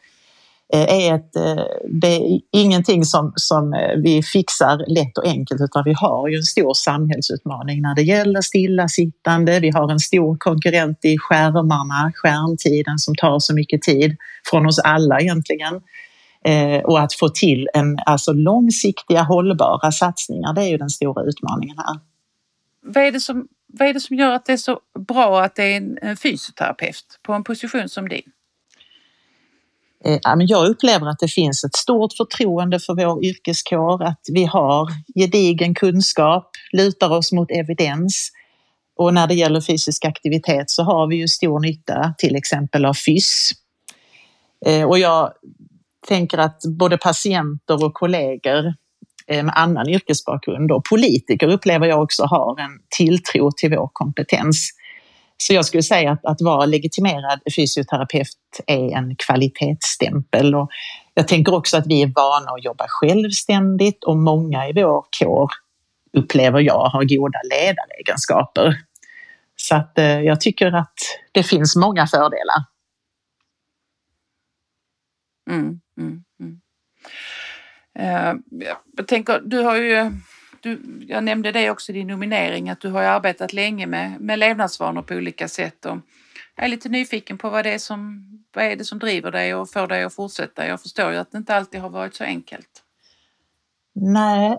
Eh, 0.75 1.07
är, 1.07 1.15
ett, 1.15 1.37
eh, 1.37 1.65
det 2.01 2.07
är 2.07 2.41
ingenting 2.51 3.05
som, 3.05 3.33
som 3.37 3.75
eh, 3.75 3.97
vi 3.97 4.23
fixar 4.23 4.85
lätt 4.89 5.19
och 5.19 5.27
enkelt 5.27 5.61
utan 5.61 5.83
vi 5.85 5.93
har 5.93 6.29
ju 6.29 6.37
en 6.37 6.43
stor 6.43 6.75
samhällsutmaning 6.75 7.83
när 7.83 7.95
det 7.95 8.03
gäller 8.03 8.41
stillasittande. 8.41 9.61
Vi 9.61 9.71
har 9.71 9.93
en 9.93 9.99
stor 9.99 10.37
konkurrent 10.39 11.05
i 11.05 11.19
skärmarna, 11.19 12.13
skärmtiden 12.15 12.99
som 12.99 13.15
tar 13.15 13.39
så 13.39 13.55
mycket 13.55 13.83
tid 13.83 14.17
från 14.51 14.67
oss 14.67 14.79
alla 14.79 15.21
egentligen. 15.21 15.81
Och 16.85 17.01
att 17.01 17.15
få 17.15 17.29
till 17.29 17.69
en, 17.75 17.99
alltså 18.07 18.33
långsiktiga 18.33 19.23
hållbara 19.23 19.93
satsningar, 19.93 20.53
det 20.53 20.61
är 20.61 20.69
ju 20.69 20.77
den 20.77 20.91
stora 20.91 21.23
utmaningen 21.23 21.77
här. 21.79 21.99
Vad 22.83 23.05
är 23.05 23.13
det 23.13 23.21
som, 23.21 23.49
vad 23.67 23.89
är 23.89 23.95
det 23.95 24.01
som 24.01 24.17
gör 24.17 24.33
att 24.33 24.47
det 24.47 24.53
är 24.53 24.57
så 24.57 24.81
bra 25.09 25.43
att 25.43 25.57
det 25.57 25.63
är 25.63 25.99
en 26.03 26.17
fysioterapeut 26.17 27.21
på 27.23 27.33
en 27.33 27.45
position 27.45 27.89
som 27.89 28.09
din? 28.09 28.33
Eh, 30.05 30.19
jag 30.39 30.69
upplever 30.69 31.07
att 31.07 31.19
det 31.19 31.29
finns 31.29 31.65
ett 31.65 31.77
stort 31.77 32.13
förtroende 32.13 32.81
för 32.81 32.95
vår 32.95 33.25
yrkeskår, 33.25 34.03
att 34.03 34.21
vi 34.33 34.45
har 34.45 34.89
gedigen 35.15 35.75
kunskap, 35.75 36.51
lutar 36.73 37.11
oss 37.11 37.33
mot 37.33 37.51
evidens. 37.51 38.31
Och 38.97 39.15
när 39.15 39.27
det 39.27 39.35
gäller 39.35 39.61
fysisk 39.61 40.05
aktivitet 40.05 40.71
så 40.71 40.83
har 40.83 41.07
vi 41.07 41.17
ju 41.17 41.29
stor 41.29 41.61
nytta 41.61 42.15
till 42.19 42.37
exempel 42.37 42.85
av 42.85 42.95
FYSS. 42.95 43.51
Eh, 44.67 44.85
och 44.85 44.99
jag 44.99 45.33
tänker 46.09 46.39
att 46.39 46.61
både 46.79 46.99
patienter 46.99 47.85
och 47.85 47.95
kollegor 47.95 48.75
eh, 49.27 49.45
med 49.45 49.55
annan 49.57 49.89
yrkesbakgrund 49.89 50.73
och 50.73 50.85
politiker 50.85 51.49
upplever 51.49 51.87
jag 51.87 52.03
också 52.03 52.25
har 52.25 52.61
en 52.61 52.79
tilltro 52.97 53.51
till 53.57 53.71
vår 53.71 53.91
kompetens. 53.93 54.71
Så 55.47 55.55
jag 55.55 55.65
skulle 55.65 55.83
säga 55.83 56.13
att, 56.13 56.25
att 56.25 56.41
vara 56.41 56.67
legitimerad 56.67 57.41
fysioterapeut 57.57 58.29
är 58.67 58.97
en 58.97 59.17
kvalitetsstämpel. 59.17 60.55
Och 60.55 60.71
jag 61.15 61.29
tänker 61.29 61.55
också 61.55 61.77
att 61.77 61.87
vi 61.87 62.03
är 62.03 62.07
vana 62.07 62.53
att 62.53 62.65
jobba 62.65 62.87
självständigt 62.89 64.05
och 64.05 64.17
många 64.17 64.69
i 64.69 64.73
vår 64.73 65.05
kår 65.21 65.51
upplever 66.13 66.61
jag 66.61 66.85
har 66.89 67.05
goda 67.05 67.39
ledaregenskaper. 67.51 68.77
Så 69.57 69.75
att 69.75 69.99
eh, 69.99 70.21
jag 70.21 70.41
tycker 70.41 70.73
att 70.73 70.95
det 71.33 71.43
finns 71.43 71.77
många 71.77 72.07
fördelar. 72.07 72.65
Mm, 75.51 75.81
mm, 75.99 76.25
mm. 76.41 76.61
Eh, 77.99 78.35
jag 78.97 79.09
tänker, 79.09 79.41
du 79.45 79.59
har 79.59 79.77
ju, 79.77 80.13
du, 80.63 80.81
jag 81.09 81.25
nämnde 81.25 81.53
det 81.53 81.71
också 81.71 81.93
i 81.93 81.95
din 81.95 82.07
nominering, 82.07 82.71
att 82.71 82.81
du 82.81 82.89
har 82.89 83.03
arbetat 83.03 83.53
länge 83.53 83.87
med, 83.87 84.21
med 84.21 84.39
levnadsvanor 84.39 85.03
på 85.03 85.15
olika 85.15 85.49
sätt. 85.49 85.87
Och 85.87 85.99
jag 86.57 86.65
är 86.65 86.69
lite 86.69 86.89
nyfiken 86.89 87.39
på 87.39 87.51
vad 87.51 87.65
det, 87.65 87.71
är 87.71 87.79
som, 87.79 88.27
vad 88.55 88.65
är 88.65 88.77
det 88.77 88.85
som 88.85 88.99
driver 88.99 89.31
dig 89.31 89.55
och 89.55 89.71
får 89.71 89.87
dig 89.87 90.05
att 90.05 90.15
fortsätta. 90.15 90.67
Jag 90.67 90.83
förstår 90.83 91.13
ju 91.13 91.17
att 91.17 91.33
det 91.33 91.39
inte 91.39 91.55
alltid 91.55 91.81
har 91.81 91.91
varit 91.91 92.15
så 92.15 92.25
enkelt. 92.25 92.69
Nej, 93.95 94.59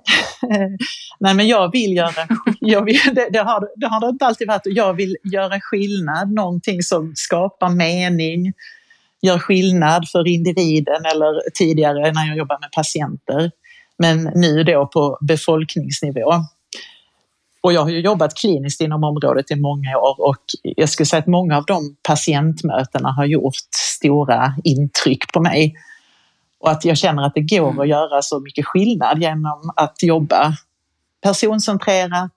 Nej 1.20 1.36
men 1.36 1.48
jag 1.48 1.72
vill 1.72 1.96
göra, 1.96 2.28
jag 2.60 2.86
vill, 2.86 3.00
det, 3.16 3.30
det, 3.30 3.40
har, 3.40 3.70
det 3.76 3.88
har 3.88 4.02
det 4.02 4.10
inte 4.10 4.26
alltid 4.26 4.48
varit, 4.48 4.62
jag 4.66 4.94
vill 4.94 5.18
göra 5.24 5.60
skillnad, 5.62 6.32
någonting 6.32 6.82
som 6.82 7.14
skapar 7.16 7.70
mening, 7.70 8.54
gör 9.22 9.40
skillnad 9.40 10.10
för 10.10 10.28
individen 10.28 11.06
eller 11.06 11.52
tidigare 11.54 12.12
när 12.12 12.28
jag 12.28 12.38
jobbar 12.38 12.60
med 12.62 12.72
patienter. 12.72 13.52
Men 13.98 14.32
nu 14.36 14.64
då 14.64 14.88
på 14.88 15.18
befolkningsnivå. 15.22 16.34
Och 17.62 17.74
jag 17.74 17.82
har 17.82 17.90
ju 17.90 18.00
jobbat 18.00 18.36
kliniskt 18.36 18.82
inom 18.82 19.04
området 19.04 19.52
i 19.52 19.56
många 19.56 19.98
år 19.98 20.16
och 20.28 20.44
jag 20.64 20.90
skulle 20.90 21.08
säga 21.08 21.20
att 21.20 21.28
många 21.28 21.58
av 21.58 21.66
de 21.66 21.96
patientmötena 22.08 23.12
har 23.12 23.26
gjort 23.26 23.56
stora 23.76 24.56
intryck 24.64 25.34
på 25.34 25.40
mig. 25.40 25.76
Och 26.60 26.72
att 26.72 26.86
jag 26.86 26.98
känner 26.98 27.24
att 27.24 27.34
det 27.36 27.42
går 27.42 27.70
mm. 27.70 27.80
att 27.80 27.88
göra 27.88 28.22
så 28.22 28.40
mycket 28.40 28.66
skillnad 28.66 29.22
genom 29.22 29.74
att 29.76 30.04
jobba 30.04 30.58
personcentrerat, 31.22 32.32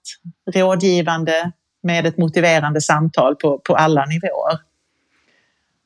rådgivande 0.54 1.52
med 1.82 2.06
ett 2.06 2.18
motiverande 2.18 2.80
samtal 2.80 3.36
på, 3.36 3.58
på 3.58 3.74
alla 3.76 4.04
nivåer. 4.04 4.58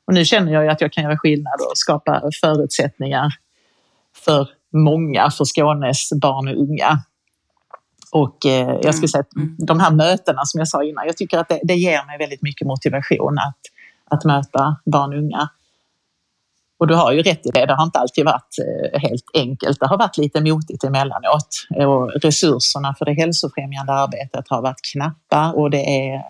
Och 0.07 0.13
nu 0.13 0.25
känner 0.25 0.53
jag 0.53 0.67
att 0.67 0.81
jag 0.81 0.93
kan 0.93 1.03
göra 1.03 1.17
skillnad 1.17 1.61
och 1.71 1.77
skapa 1.77 2.21
förutsättningar 2.41 3.29
för 4.25 4.49
många, 4.71 5.31
för 5.31 5.45
Skånes 5.45 6.09
barn 6.21 6.47
och 6.47 6.55
unga. 6.55 6.99
Och 8.11 8.45
eh, 8.45 8.79
jag 8.81 8.95
skulle 8.95 9.07
säga 9.07 9.21
att 9.21 9.35
mm. 9.35 9.55
de 9.57 9.79
här 9.79 9.91
mötena 9.91 10.45
som 10.45 10.57
jag 10.57 10.67
sa 10.67 10.83
innan, 10.83 11.05
jag 11.05 11.17
tycker 11.17 11.37
att 11.37 11.49
det, 11.49 11.59
det 11.63 11.73
ger 11.73 12.05
mig 12.05 12.17
väldigt 12.17 12.41
mycket 12.41 12.67
motivation 12.67 13.37
att, 13.37 13.59
att 14.15 14.25
möta 14.25 14.75
barn 14.85 15.13
och 15.13 15.19
unga. 15.19 15.49
Och 16.79 16.87
du 16.87 16.95
har 16.95 17.11
ju 17.11 17.21
rätt 17.21 17.45
i 17.45 17.49
det, 17.49 17.65
det 17.65 17.73
har 17.73 17.83
inte 17.83 17.99
alltid 17.99 18.25
varit 18.25 18.55
eh, 18.93 18.99
helt 18.99 19.25
enkelt. 19.33 19.79
Det 19.79 19.87
har 19.87 19.97
varit 19.97 20.17
lite 20.17 20.41
motigt 20.41 20.83
emellanåt 20.83 21.67
och 21.87 22.11
resurserna 22.21 22.95
för 22.97 23.05
det 23.05 23.13
hälsofrämjande 23.13 23.93
arbetet 23.93 24.45
har 24.49 24.61
varit 24.61 24.81
knappa 24.93 25.51
och 25.51 25.69
det 25.69 26.07
är 26.07 26.23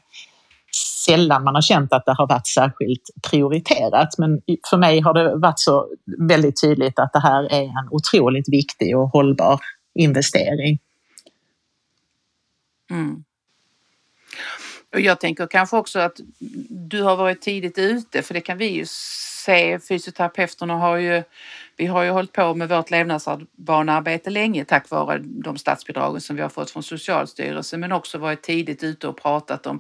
sällan 1.06 1.44
man 1.44 1.56
har 1.56 1.62
känt 1.62 1.94
att 1.94 2.06
det 2.06 2.14
har 2.18 2.28
varit 2.28 2.48
särskilt 2.48 3.10
prioriterat. 3.30 4.18
Men 4.18 4.42
för 4.70 4.78
mig 4.78 5.00
har 5.00 5.14
det 5.14 5.36
varit 5.36 5.60
så 5.60 5.88
väldigt 6.18 6.62
tydligt 6.62 7.00
att 7.00 7.14
det 7.14 7.20
här 7.20 7.44
är 7.54 7.64
en 7.64 7.88
otroligt 7.92 8.50
viktig 8.50 8.98
och 8.98 9.10
hållbar 9.10 9.60
investering. 9.96 10.80
Mm. 12.90 13.24
Och 14.94 15.00
jag 15.00 15.20
tänker 15.20 15.48
kanske 15.48 15.78
också 15.78 16.00
att 16.00 16.20
du 16.70 17.02
har 17.02 17.16
varit 17.16 17.42
tidigt 17.42 17.78
ute, 17.78 18.22
för 18.22 18.34
det 18.34 18.42
kan 18.42 18.58
vi 18.58 18.68
ju 18.68 18.86
se. 19.46 19.80
Fysioterapeuterna 19.80 20.74
har 20.74 20.98
ju, 20.98 21.24
vi 21.82 21.88
har 21.88 22.04
ju 22.04 22.10
hållit 22.10 22.34
på 22.34 22.54
med 22.54 22.70
vårt 22.70 22.92
levnadsbanearbete 22.92 24.30
länge 24.30 24.66
tack 24.66 24.90
vare 24.90 25.18
de 25.24 25.58
statsbidragen 25.58 26.22
som 26.22 26.36
vi 26.36 26.42
har 26.42 26.50
fått 26.50 26.72
från 26.72 26.84
Socialstyrelsen, 26.84 27.80
men 27.80 27.92
också 27.92 28.18
varit 28.18 28.42
tidigt 28.42 28.84
ute 28.84 29.08
och 29.08 29.22
pratat 29.22 29.68
om 29.68 29.80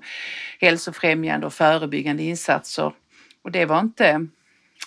hälsofrämjande 0.61 1.45
och 1.45 1.53
förebyggande 1.53 2.23
insatser. 2.23 2.93
Och 3.43 3.51
det 3.51 3.65
var 3.65 3.79
inte 3.79 4.27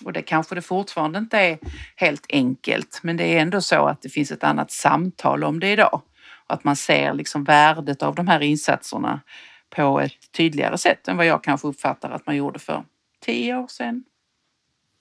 och 0.04 0.12
det 0.12 0.22
kanske 0.22 0.54
det 0.54 0.62
fortfarande 0.62 1.18
inte 1.18 1.38
är 1.38 1.58
helt 1.96 2.26
enkelt, 2.28 3.00
men 3.02 3.16
det 3.16 3.24
är 3.24 3.40
ändå 3.40 3.60
så 3.60 3.86
att 3.86 4.02
det 4.02 4.08
finns 4.08 4.30
ett 4.30 4.44
annat 4.44 4.70
samtal 4.70 5.44
om 5.44 5.60
det 5.60 5.72
idag. 5.72 6.02
Att 6.46 6.64
man 6.64 6.76
ser 6.76 7.14
liksom 7.14 7.44
värdet 7.44 8.02
av 8.02 8.14
de 8.14 8.28
här 8.28 8.40
insatserna 8.40 9.20
på 9.70 10.00
ett 10.00 10.32
tydligare 10.36 10.78
sätt 10.78 11.08
än 11.08 11.16
vad 11.16 11.26
jag 11.26 11.44
kanske 11.44 11.68
uppfattar 11.68 12.10
att 12.10 12.26
man 12.26 12.36
gjorde 12.36 12.58
för 12.58 12.84
tio 13.24 13.56
år 13.56 13.68
sedan. 13.68 14.04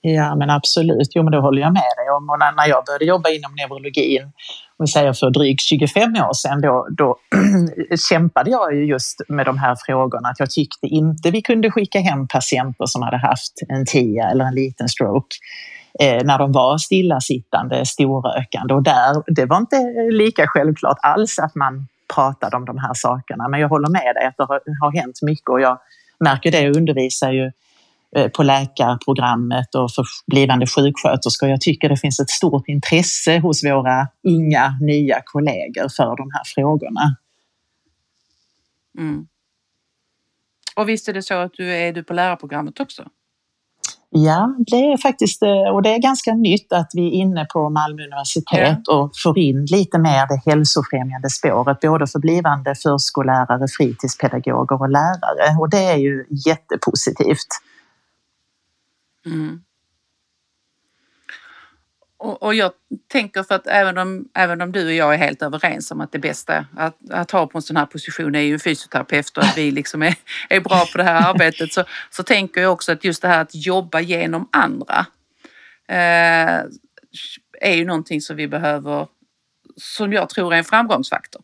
Ja 0.06 0.34
men 0.34 0.50
absolut, 0.50 1.08
jo 1.14 1.22
men 1.22 1.32
det 1.32 1.40
håller 1.40 1.62
jag 1.62 1.72
med 1.72 1.92
dig 1.96 2.10
om. 2.16 2.30
Och 2.30 2.38
när 2.38 2.68
jag 2.68 2.84
började 2.84 3.04
jobba 3.04 3.28
inom 3.28 3.52
neurologin, 3.54 4.22
om 4.76 4.84
vi 4.84 4.86
säger 4.86 5.12
för 5.12 5.30
drygt 5.30 5.62
25 5.62 6.10
år 6.10 6.32
sedan, 6.32 6.60
då, 6.60 6.86
då 6.90 7.16
kämpade 8.08 8.50
jag 8.50 8.74
ju 8.74 8.84
just 8.84 9.20
med 9.28 9.46
de 9.46 9.58
här 9.58 9.76
frågorna. 9.86 10.28
Att 10.28 10.40
jag 10.40 10.50
tyckte 10.50 10.86
inte 10.86 11.30
vi 11.30 11.42
kunde 11.42 11.70
skicka 11.70 12.00
hem 12.00 12.28
patienter 12.28 12.86
som 12.86 13.02
hade 13.02 13.16
haft 13.16 13.52
en 13.68 13.86
TIA 13.86 14.30
eller 14.30 14.44
en 14.44 14.54
liten 14.54 14.88
stroke 14.88 15.36
eh, 16.00 16.24
när 16.24 16.38
de 16.38 16.52
var 16.52 16.78
stillasittande, 16.78 17.86
storrökande. 17.86 18.74
Och 18.74 18.82
där, 18.82 19.22
det 19.26 19.46
var 19.46 19.56
inte 19.56 19.76
lika 20.10 20.46
självklart 20.46 20.98
alls 21.02 21.38
att 21.38 21.54
man 21.54 21.86
pratade 22.14 22.56
om 22.56 22.64
de 22.64 22.78
här 22.78 22.94
sakerna. 22.94 23.48
Men 23.48 23.60
jag 23.60 23.68
håller 23.68 23.88
med 23.88 24.14
dig 24.14 24.26
att 24.26 24.36
det 24.36 24.44
har, 24.44 24.60
har 24.80 25.00
hänt 25.00 25.22
mycket 25.22 25.48
och 25.48 25.60
jag 25.60 25.78
märker 26.20 26.50
det 26.50 26.68
och 26.70 26.76
undervisar 26.76 27.32
ju 27.32 27.52
på 28.36 28.42
läkarprogrammet 28.42 29.74
och 29.74 29.90
för 29.90 30.04
blivande 30.26 30.66
sjuksköterskor. 30.66 31.48
Jag 31.48 31.60
tycker 31.60 31.88
det 31.88 31.96
finns 31.96 32.20
ett 32.20 32.30
stort 32.30 32.68
intresse 32.68 33.38
hos 33.38 33.64
våra 33.64 34.08
unga 34.28 34.78
nya 34.80 35.20
kollegor 35.24 35.88
för 35.96 36.16
de 36.16 36.30
här 36.32 36.42
frågorna. 36.44 37.16
Mm. 38.98 39.26
Och 40.76 40.88
visst 40.88 41.08
är 41.08 41.12
det 41.12 41.22
så 41.22 41.34
att 41.34 41.52
du 41.54 41.72
är 41.72 41.92
du 41.92 42.02
på 42.02 42.12
lärarprogrammet 42.12 42.80
också? 42.80 43.04
Ja, 44.16 44.56
det 44.58 44.76
är 44.76 44.96
faktiskt, 44.96 45.42
eh, 45.42 45.74
och 45.74 45.82
det 45.82 45.94
är 45.94 45.98
ganska 45.98 46.34
nytt 46.34 46.72
att 46.72 46.90
vi 46.94 47.06
är 47.06 47.10
inne 47.10 47.46
på 47.52 47.70
Malmö 47.70 48.02
universitet 48.02 48.80
ja. 48.84 48.94
och 48.94 49.10
får 49.22 49.38
in 49.38 49.66
lite 49.66 49.98
mer 49.98 50.26
det 50.28 50.50
hälsofrämjande 50.50 51.30
spåret, 51.30 51.80
både 51.80 52.06
för 52.06 52.18
blivande 52.18 52.74
förskollärare, 52.74 53.68
fritidspedagoger 53.68 54.82
och 54.82 54.90
lärare. 54.90 55.58
Och 55.60 55.70
det 55.70 55.84
är 55.84 55.96
ju 55.96 56.26
jättepositivt. 56.46 57.48
Mm. 59.26 59.60
Och, 62.16 62.42
och, 62.42 62.54
jag 62.54 62.72
tänker 63.08 63.42
för 63.42 63.54
att 63.54 63.66
även 63.66 63.98
om, 63.98 64.28
även 64.34 64.60
om 64.60 64.72
du 64.72 64.86
och 64.86 64.92
jag 64.92 65.14
är 65.14 65.18
helt 65.18 65.42
överens 65.42 65.90
om 65.90 66.00
att 66.00 66.12
det 66.12 66.18
bästa 66.18 66.66
att, 66.76 67.10
att 67.10 67.30
ha 67.30 67.46
på 67.46 67.58
en 67.58 67.62
sån 67.62 67.76
här 67.76 67.86
position 67.86 68.34
är 68.34 68.40
ju 68.40 68.52
en 68.52 68.60
fysioterapeut 68.60 69.36
och 69.36 69.44
att 69.44 69.58
vi 69.58 69.70
liksom 69.70 70.02
är, 70.02 70.14
är 70.48 70.60
bra 70.60 70.86
på 70.92 70.98
det 70.98 71.04
här 71.04 71.28
arbetet 71.30 71.72
så, 71.72 71.84
så 72.10 72.22
tänker 72.22 72.60
jag 72.60 72.72
också 72.72 72.92
att 72.92 73.04
just 73.04 73.22
det 73.22 73.28
här 73.28 73.40
att 73.40 73.54
jobba 73.54 74.00
genom 74.00 74.48
andra 74.52 75.06
eh, 75.88 76.62
är 77.60 77.74
ju 77.74 77.84
någonting 77.84 78.20
som 78.20 78.36
vi 78.36 78.48
behöver, 78.48 79.08
som 79.76 80.12
jag 80.12 80.28
tror 80.28 80.54
är 80.54 80.58
en 80.58 80.64
framgångsfaktor. 80.64 81.42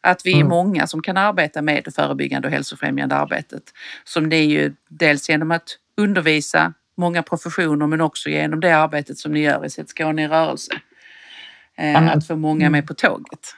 Att 0.00 0.26
vi 0.26 0.32
är 0.32 0.36
mm. 0.36 0.48
många 0.48 0.86
som 0.86 1.02
kan 1.02 1.16
arbeta 1.16 1.62
med 1.62 1.84
det 1.84 1.90
förebyggande 1.90 2.48
och 2.48 2.54
hälsofrämjande 2.54 3.16
arbetet. 3.16 3.62
Som 4.04 4.28
det 4.28 4.36
är 4.36 4.46
ju 4.46 4.74
dels 4.88 5.28
genom 5.28 5.50
att 5.50 5.78
undervisa, 5.96 6.72
många 6.96 7.22
professioner 7.22 7.86
men 7.86 8.00
också 8.00 8.28
genom 8.28 8.60
det 8.60 8.76
arbetet 8.76 9.18
som 9.18 9.32
ni 9.32 9.40
gör 9.40 9.66
i 9.66 9.70
Sätt 9.70 9.88
Skåne 9.88 10.22
i 10.22 10.28
rörelse. 10.28 10.72
Eh, 11.78 12.08
att 12.08 12.26
få 12.26 12.36
många 12.36 12.70
med 12.70 12.86
på 12.86 12.94
tåget. 12.94 13.54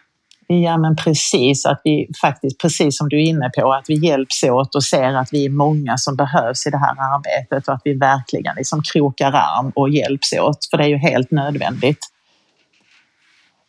Ja 0.48 0.78
men 0.78 0.96
precis, 0.96 1.66
att 1.66 1.80
vi 1.84 2.08
faktiskt, 2.20 2.60
precis 2.60 2.98
som 2.98 3.08
du 3.08 3.16
är 3.16 3.26
inne 3.26 3.50
på, 3.58 3.72
att 3.72 3.84
vi 3.88 3.94
hjälps 4.06 4.44
åt 4.44 4.74
och 4.74 4.84
ser 4.84 5.14
att 5.14 5.28
vi 5.32 5.44
är 5.44 5.50
många 5.50 5.98
som 5.98 6.16
behövs 6.16 6.66
i 6.66 6.70
det 6.70 6.78
här 6.78 7.14
arbetet 7.14 7.68
och 7.68 7.74
att 7.74 7.82
vi 7.84 7.94
verkligen 7.94 8.54
liksom 8.56 8.82
krokar 8.82 9.32
arm 9.32 9.72
och 9.74 9.90
hjälps 9.90 10.32
åt, 10.32 10.66
för 10.70 10.76
det 10.78 10.84
är 10.84 10.88
ju 10.88 10.96
helt 10.96 11.30
nödvändigt. 11.30 11.98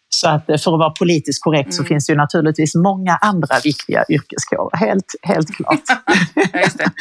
Så 0.10 0.30
att 0.30 0.50
eh, 0.50 0.58
för 0.58 0.74
att 0.74 0.80
vara 0.80 0.90
politiskt 0.90 1.44
korrekt 1.44 1.74
så 1.74 1.82
mm. 1.82 1.88
finns 1.88 2.08
det 2.08 2.14
ju 2.14 2.18
naturligtvis 2.18 2.76
många 2.76 3.16
andra 3.16 3.60
viktiga 3.64 4.06
yrkeskårer, 4.10 4.78
helt, 4.78 5.16
helt 5.22 5.56
klart. 5.56 5.80
ja, 6.54 6.60
just 6.60 6.78
det. 6.78 6.92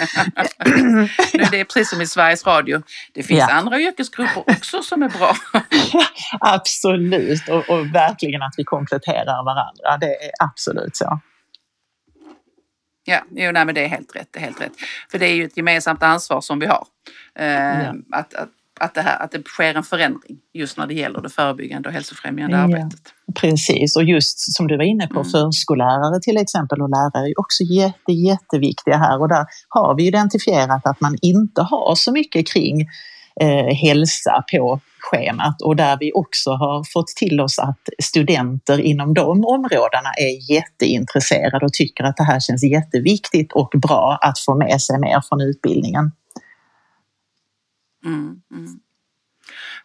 det 1.51 1.61
är 1.61 1.65
precis 1.65 1.91
som 1.91 2.01
i 2.01 2.07
Sveriges 2.07 2.47
Radio. 2.47 2.83
Det 3.15 3.23
finns 3.23 3.45
ja. 3.49 3.55
andra 3.55 3.81
yrkesgrupper 3.81 4.45
också 4.47 4.83
som 4.83 5.03
är 5.03 5.09
bra. 5.09 5.37
absolut, 6.41 7.49
och, 7.49 7.71
och, 7.71 7.95
verkligen 7.95 8.43
att 8.43 8.55
vi 8.57 8.65
kompletterar 8.65 9.45
varandra. 9.45 9.97
Det 10.01 10.25
är 10.25 10.31
absolut 10.41 10.97
så. 10.97 11.21
Ja, 13.05 13.21
jo, 13.31 13.53
nej, 13.53 13.65
men 13.65 13.75
det 13.75 13.85
är 13.85 13.89
helt 13.89 14.17
rätt. 14.17 14.29
Det 14.31 14.39
är 14.39 14.43
helt 14.43 14.61
rätt. 14.61 14.73
För 15.11 15.19
det 15.19 15.27
är 15.27 15.35
ju 15.35 15.45
ett 15.45 15.57
gemensamt 15.57 16.03
ansvar 16.03 16.41
som 16.41 16.59
vi 16.59 16.67
har. 16.67 16.87
Eh, 17.35 17.83
ja. 17.85 17.95
att, 18.13 18.35
att 18.35 18.49
att 18.81 18.95
det, 18.95 19.01
här, 19.01 19.23
att 19.23 19.31
det 19.31 19.43
sker 19.47 19.75
en 19.75 19.83
förändring 19.83 20.37
just 20.55 20.79
när 20.79 20.87
det 20.87 20.95
gäller 20.95 21.21
det 21.21 21.29
förebyggande 21.29 21.89
och 21.89 21.93
hälsofrämjande 21.93 22.57
ja, 22.57 22.63
arbetet. 22.63 23.01
Precis, 23.41 23.97
och 23.97 24.05
just 24.05 24.55
som 24.57 24.67
du 24.67 24.77
var 24.77 24.85
inne 24.85 25.07
på, 25.07 25.21
mm. 25.21 25.31
förskollärare 25.31 26.21
till 26.21 26.37
exempel 26.37 26.83
och 26.83 26.91
lärare 26.91 27.31
är 27.31 27.41
också 27.41 27.63
jätte, 27.63 28.13
jätteviktiga 28.13 28.97
här 28.97 29.21
och 29.21 29.29
där 29.29 29.47
har 29.69 29.95
vi 29.95 30.07
identifierat 30.07 30.87
att 30.87 31.01
man 31.01 31.17
inte 31.23 31.63
har 31.63 31.95
så 31.95 32.13
mycket 32.13 32.53
kring 32.53 32.81
eh, 33.41 33.75
hälsa 33.75 34.45
på 34.53 34.81
schemat 34.99 35.63
och 35.63 35.77
där 35.77 35.97
vi 36.01 36.13
också 36.13 36.51
har 36.51 36.85
fått 36.93 37.07
till 37.07 37.41
oss 37.41 37.59
att 37.59 37.89
studenter 38.03 38.81
inom 38.81 39.15
de 39.15 39.45
områdena 39.45 40.11
är 40.19 40.53
jätteintresserade 40.53 41.67
och 41.67 41.73
tycker 41.73 42.05
att 42.05 42.17
det 42.17 42.25
här 42.25 42.41
känns 42.41 42.65
jätteviktigt 42.65 43.53
och 43.53 43.73
bra 43.77 44.19
att 44.21 44.39
få 44.39 44.55
med 44.55 44.81
sig 44.81 44.99
mer 44.99 45.21
från 45.29 45.41
utbildningen. 45.41 46.13
Mm, 48.07 48.43
mm. 48.53 48.81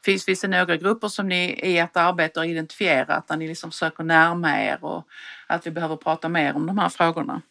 Finns, 0.06 0.26
finns 0.26 0.42
det 0.42 0.48
några 0.48 0.78
grupper 0.78 1.08
som 1.08 1.28
ni 1.28 1.60
i 1.64 1.78
ert 1.78 1.98
arbete 1.98 2.40
har 2.40 2.46
identifierat 2.46 3.28
där 3.28 3.38
ni 3.38 3.48
liksom 3.48 3.72
försöker 3.72 4.04
närma 4.04 4.62
er 4.62 4.78
och 4.82 5.04
att 5.48 5.68
vi 5.68 5.72
behöver 5.72 5.96
prata 5.96 6.30
mer 6.30 6.56
om 6.56 6.66
de 6.66 6.78
här 6.78 6.90
frågorna? 6.90 7.42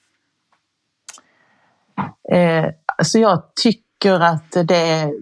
Eh, 2.32 2.66
så 3.02 3.18
jag 3.18 3.42
tycker 3.62 4.20
att 4.20 4.50
det 4.68 4.76
är 4.76 5.12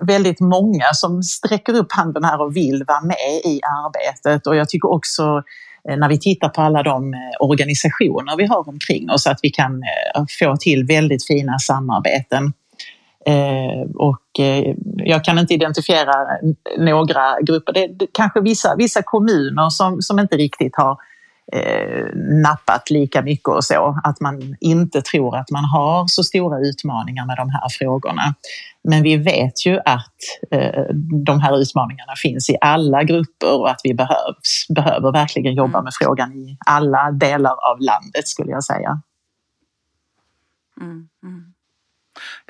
väldigt 0.00 0.40
många 0.40 0.84
som 0.92 1.22
sträcker 1.22 1.76
upp 1.76 1.92
handen 1.92 2.24
här 2.24 2.40
och 2.40 2.56
vill 2.56 2.84
vara 2.86 3.00
med 3.00 3.40
i 3.44 3.60
arbetet 3.62 4.46
och 4.46 4.56
jag 4.56 4.68
tycker 4.68 4.92
också 4.92 5.42
eh, 5.88 5.96
när 5.96 6.08
vi 6.08 6.18
tittar 6.18 6.48
på 6.48 6.60
alla 6.60 6.82
de 6.82 7.14
eh, 7.14 7.20
organisationer 7.40 8.36
vi 8.36 8.46
har 8.46 8.68
omkring 8.68 9.10
oss 9.10 9.26
att 9.26 9.38
vi 9.42 9.50
kan 9.50 9.82
eh, 9.82 10.24
få 10.40 10.56
till 10.56 10.84
väldigt 10.84 11.26
fina 11.26 11.58
samarbeten 11.58 12.52
och 13.94 14.40
eh, 14.40 14.74
jag 14.96 15.24
kan 15.24 15.38
inte 15.38 15.54
identifiera 15.54 16.12
några 16.78 17.40
grupper. 17.40 17.72
Det 17.72 17.84
är 17.84 18.08
kanske 18.12 18.40
vissa, 18.40 18.74
vissa 18.76 19.02
kommuner 19.02 19.70
som, 19.70 20.02
som 20.02 20.18
inte 20.18 20.36
riktigt 20.36 20.76
har 20.76 20.98
eh, 21.52 22.06
nappat 22.42 22.90
lika 22.90 23.22
mycket 23.22 23.48
och 23.48 23.64
så. 23.64 24.00
Att 24.04 24.20
man 24.20 24.56
inte 24.60 25.02
tror 25.02 25.36
att 25.36 25.50
man 25.50 25.64
har 25.64 26.06
så 26.06 26.22
stora 26.24 26.58
utmaningar 26.58 27.26
med 27.26 27.36
de 27.36 27.50
här 27.50 27.68
frågorna. 27.78 28.34
Men 28.84 29.02
vi 29.02 29.16
vet 29.16 29.66
ju 29.66 29.78
att 29.84 30.16
eh, 30.50 30.84
de 31.24 31.40
här 31.40 31.60
utmaningarna 31.60 32.12
finns 32.16 32.50
i 32.50 32.56
alla 32.60 33.04
grupper 33.04 33.60
och 33.60 33.70
att 33.70 33.80
vi 33.84 33.94
behövs, 33.94 34.66
behöver 34.74 35.12
verkligen 35.12 35.54
jobba 35.54 35.78
mm. 35.78 35.84
med 35.84 35.92
frågan 36.00 36.32
i 36.32 36.56
alla 36.66 37.10
delar 37.10 37.70
av 37.70 37.80
landet 37.80 38.28
skulle 38.28 38.50
jag 38.50 38.64
säga. 38.64 39.00
Mm, 40.80 41.08
mm. 41.22 41.51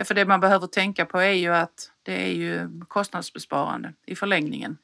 För 0.04 0.14
det 0.14 0.25
man 0.25 0.40
behöver 0.40 0.66
tänka 0.66 1.06
på 1.06 1.20
är 1.20 1.32
ju 1.32 1.54
att 1.54 1.90
det 2.02 2.26
är 2.26 2.32
ju 2.32 2.68
kostnadsbesparande 2.88 3.92
i 4.06 4.14
förlängningen. 4.14 4.76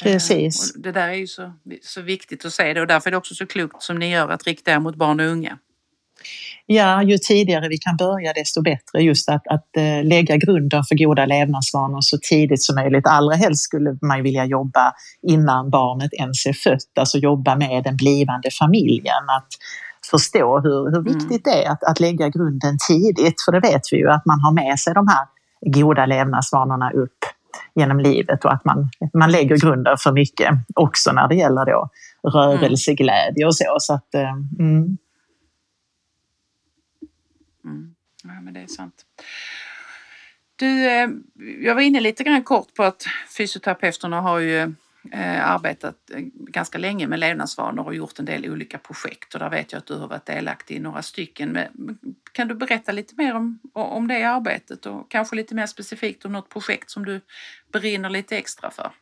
Precis. 0.00 0.74
Och 0.74 0.82
det 0.82 0.92
där 0.92 1.08
är 1.08 1.14
ju 1.14 1.26
så, 1.26 1.52
så 1.82 2.00
viktigt 2.00 2.44
att 2.44 2.52
se 2.52 2.74
det 2.74 2.80
och 2.80 2.86
därför 2.86 3.10
är 3.10 3.10
det 3.10 3.16
också 3.16 3.34
så 3.34 3.46
klokt 3.46 3.82
som 3.82 3.98
ni 3.98 4.10
gör 4.10 4.28
att 4.28 4.46
rikta 4.46 4.70
er 4.70 4.78
mot 4.78 4.96
barn 4.96 5.20
och 5.20 5.26
unga. 5.26 5.58
Ja, 6.66 7.02
ju 7.02 7.18
tidigare 7.18 7.68
vi 7.68 7.78
kan 7.78 7.96
börja 7.96 8.32
desto 8.32 8.62
bättre. 8.62 9.02
Just 9.02 9.28
att, 9.28 9.46
att 9.46 9.76
äh, 9.76 10.04
lägga 10.04 10.36
grunden 10.36 10.84
för 10.84 10.94
goda 10.94 11.26
levnadsvanor 11.26 12.00
så 12.00 12.18
tidigt 12.18 12.62
som 12.62 12.74
möjligt. 12.74 13.06
Allra 13.06 13.36
helst 13.36 13.62
skulle 13.62 13.98
man 14.02 14.22
vilja 14.22 14.44
jobba 14.44 14.92
innan 15.22 15.70
barnet 15.70 16.12
ens 16.12 16.46
är 16.46 16.52
fött, 16.52 16.98
alltså 16.98 17.18
jobba 17.18 17.56
med 17.56 17.84
den 17.84 17.96
blivande 17.96 18.50
familjen. 18.50 19.24
Att 19.38 19.48
förstå 20.10 20.60
hur, 20.60 20.90
hur 20.90 21.02
viktigt 21.02 21.30
mm. 21.30 21.40
det 21.44 21.64
är 21.64 21.70
att, 21.70 21.84
att 21.84 22.00
lägga 22.00 22.28
grunden 22.28 22.76
tidigt, 22.88 23.42
för 23.44 23.52
det 23.52 23.60
vet 23.60 23.82
vi 23.92 23.96
ju 23.96 24.10
att 24.10 24.26
man 24.26 24.40
har 24.40 24.52
med 24.52 24.78
sig 24.78 24.94
de 24.94 25.08
här 25.08 25.26
goda 25.60 26.06
levnadsvanorna 26.06 26.90
upp 26.90 27.18
genom 27.74 28.00
livet 28.00 28.44
och 28.44 28.52
att 28.52 28.64
man, 28.64 28.90
man 29.14 29.32
lägger 29.32 29.56
grunden 29.56 29.96
för 29.98 30.12
mycket 30.12 30.48
också 30.74 31.12
när 31.12 31.28
det 31.28 31.34
gäller 31.34 31.66
då 31.66 31.88
rörelseglädje 32.22 33.46
och 33.46 33.56
så. 33.56 33.76
så 33.78 33.94
att, 33.94 34.14
eh, 34.14 34.32
mm. 34.58 34.96
Mm. 37.64 37.94
Ja, 38.24 38.40
men 38.40 38.54
det 38.54 38.60
är 38.60 38.66
sant. 38.66 38.94
Du, 40.56 40.86
eh, 40.86 41.08
jag 41.60 41.74
var 41.74 41.82
inne 41.82 42.00
lite 42.00 42.24
grann 42.24 42.42
kort 42.42 42.74
på 42.74 42.82
att 42.82 43.04
fysioterapeuterna 43.36 44.20
har 44.20 44.38
ju 44.38 44.74
Eh, 45.12 45.50
arbetat 45.50 45.94
eh, 46.14 46.20
ganska 46.34 46.78
länge 46.78 47.06
med 47.06 47.18
levnadsvanor 47.18 47.86
och 47.86 47.94
gjort 47.94 48.18
en 48.18 48.24
del 48.24 48.50
olika 48.50 48.78
projekt 48.78 49.34
och 49.34 49.40
där 49.40 49.50
vet 49.50 49.72
jag 49.72 49.78
att 49.78 49.86
du 49.86 49.96
har 49.96 50.08
varit 50.08 50.26
delaktig 50.26 50.76
i 50.76 50.80
några 50.80 51.02
stycken. 51.02 51.48
Men 51.48 51.98
kan 52.32 52.48
du 52.48 52.54
berätta 52.54 52.92
lite 52.92 53.14
mer 53.16 53.36
om, 53.36 53.58
om 53.72 54.08
det 54.08 54.24
arbetet 54.24 54.86
och 54.86 55.10
kanske 55.10 55.36
lite 55.36 55.54
mer 55.54 55.66
specifikt 55.66 56.24
om 56.24 56.32
något 56.32 56.48
projekt 56.48 56.90
som 56.90 57.04
du 57.04 57.20
brinner 57.72 58.10
lite 58.10 58.36
extra 58.36 58.70
för? 58.70 58.92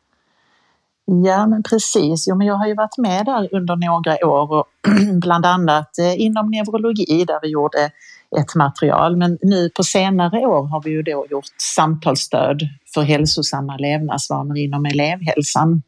Ja, 1.25 1.47
men 1.47 1.63
precis. 1.63 2.27
Jo, 2.27 2.35
men 2.35 2.47
jag 2.47 2.55
har 2.55 2.67
ju 2.67 2.75
varit 2.75 2.97
med 2.97 3.25
där 3.25 3.55
under 3.55 3.75
några 3.75 4.27
år 4.27 4.51
och 4.53 4.67
bland 5.21 5.45
annat 5.45 5.99
eh, 5.99 6.21
inom 6.21 6.49
neurologi 6.49 7.25
där 7.27 7.39
vi 7.41 7.47
gjorde 7.47 7.91
ett 8.37 8.55
material. 8.55 9.17
Men 9.17 9.37
nu 9.41 9.69
på 9.69 9.83
senare 9.83 10.39
år 10.39 10.67
har 10.67 10.81
vi 10.81 10.89
ju 10.89 11.01
då 11.01 11.25
gjort 11.29 11.45
samtalsstöd 11.75 12.61
för 12.93 13.01
hälsosamma 13.01 13.77
levnadsvanor 13.77 14.57
inom 14.57 14.85
elevhälsan. 14.85 15.81